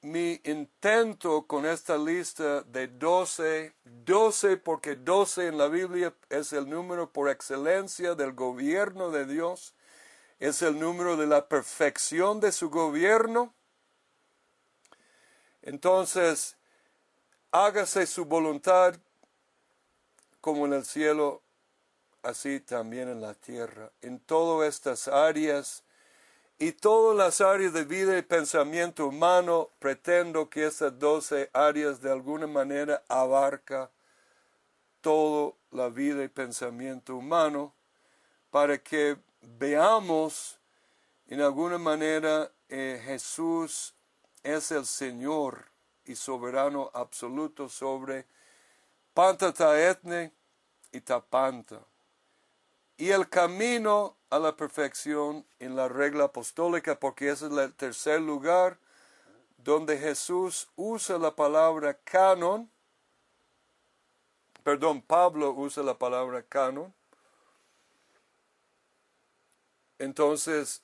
mi 0.00 0.40
intento 0.44 1.46
con 1.46 1.66
esta 1.66 1.98
lista 1.98 2.62
de 2.62 2.88
doce, 2.88 3.74
doce 3.84 4.56
porque 4.56 4.96
doce 4.96 5.46
en 5.46 5.58
la 5.58 5.68
Biblia 5.68 6.14
es 6.30 6.52
el 6.52 6.68
número 6.68 7.12
por 7.12 7.28
excelencia 7.28 8.14
del 8.14 8.32
gobierno 8.32 9.10
de 9.10 9.26
Dios, 9.26 9.74
es 10.38 10.62
el 10.62 10.78
número 10.78 11.16
de 11.16 11.26
la 11.26 11.46
perfección 11.48 12.40
de 12.40 12.52
su 12.52 12.70
gobierno. 12.70 13.54
Entonces, 15.62 16.56
hágase 17.50 18.06
su 18.06 18.24
voluntad 18.24 18.96
como 20.40 20.66
en 20.66 20.74
el 20.74 20.84
cielo, 20.84 21.40
así 22.22 22.60
también 22.60 23.08
en 23.08 23.20
la 23.20 23.34
tierra, 23.34 23.90
en 24.02 24.20
todas 24.20 24.68
estas 24.68 25.08
áreas 25.08 25.82
y 26.58 26.72
todas 26.72 27.16
las 27.16 27.40
áreas 27.40 27.72
de 27.72 27.84
vida 27.84 28.18
y 28.18 28.22
pensamiento 28.22 29.06
humano, 29.06 29.70
pretendo 29.78 30.50
que 30.50 30.66
estas 30.66 30.98
doce 30.98 31.50
áreas 31.52 32.00
de 32.02 32.12
alguna 32.12 32.46
manera 32.46 33.02
abarca 33.08 33.90
toda 35.00 35.52
la 35.70 35.88
vida 35.88 36.24
y 36.24 36.28
pensamiento 36.28 37.16
humano 37.16 37.74
para 38.50 38.78
que 38.78 39.16
veamos 39.58 40.58
en 41.26 41.40
alguna 41.40 41.78
manera 41.78 42.50
eh, 42.68 43.00
Jesús 43.04 43.94
es 44.42 44.70
el 44.70 44.86
Señor 44.86 45.66
y 46.04 46.14
soberano 46.16 46.90
absoluto 46.92 47.68
sobre 47.68 48.26
Pantataetne 49.14 50.32
y 50.92 51.00
Tapanta. 51.00 51.80
Y 52.96 53.10
el 53.10 53.28
camino 53.28 54.16
a 54.30 54.38
la 54.38 54.56
perfección 54.56 55.46
en 55.58 55.76
la 55.76 55.88
regla 55.88 56.24
apostólica, 56.24 56.98
porque 56.98 57.30
ese 57.30 57.46
es 57.46 57.52
el 57.52 57.74
tercer 57.74 58.20
lugar 58.20 58.78
donde 59.58 59.98
Jesús 59.98 60.68
usa 60.76 61.18
la 61.18 61.34
palabra 61.34 61.94
canon, 62.04 62.70
perdón, 64.62 65.00
Pablo 65.02 65.52
usa 65.52 65.82
la 65.82 65.94
palabra 65.94 66.42
canon, 66.42 66.92
entonces, 70.04 70.82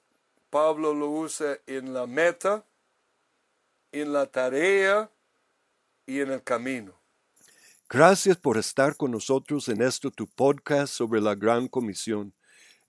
Pablo 0.51 0.93
lo 0.95 1.11
usa 1.11 1.59
en 1.67 1.95
la 1.95 2.07
meta, 2.07 2.65
en 3.93 4.13
la 4.13 4.27
tarea 4.27 5.11
y 6.07 6.21
en 6.21 6.33
el 6.33 6.43
camino. 6.43 6.95
Gracias 7.89 8.37
por 8.37 8.57
estar 8.57 8.97
con 8.97 9.11
nosotros 9.11 9.69
en 9.69 9.83
este 9.83 10.11
tu 10.11 10.27
podcast 10.27 10.93
sobre 10.93 11.21
la 11.21 11.35
Gran 11.35 11.69
Comisión. 11.69 12.33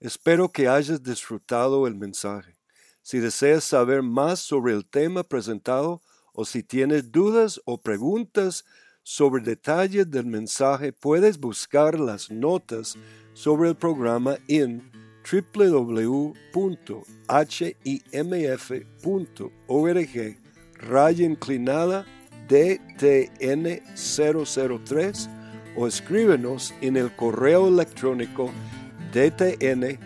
Espero 0.00 0.50
que 0.50 0.68
hayas 0.68 1.02
disfrutado 1.02 1.86
el 1.86 1.94
mensaje. 1.94 2.56
Si 3.02 3.18
deseas 3.18 3.64
saber 3.64 4.02
más 4.02 4.40
sobre 4.40 4.72
el 4.74 4.86
tema 4.86 5.22
presentado 5.24 6.02
o 6.32 6.44
si 6.44 6.62
tienes 6.62 7.12
dudas 7.12 7.60
o 7.64 7.80
preguntas 7.80 8.64
sobre 9.02 9.42
detalles 9.42 10.10
del 10.10 10.26
mensaje, 10.26 10.92
puedes 10.92 11.38
buscar 11.38 11.98
las 11.98 12.30
notas 12.30 12.96
sobre 13.34 13.70
el 13.70 13.76
programa 13.76 14.38
en 14.46 15.01
www.himf.org 15.22 15.96
raya 20.78 21.24
inclinada 21.24 22.04
DTN 22.48 23.82
003 23.94 25.30
o 25.76 25.86
escríbenos 25.86 26.74
en 26.80 26.96
el 26.96 27.14
correo 27.14 27.68
electrónico 27.68 28.50
dtn 29.12 29.98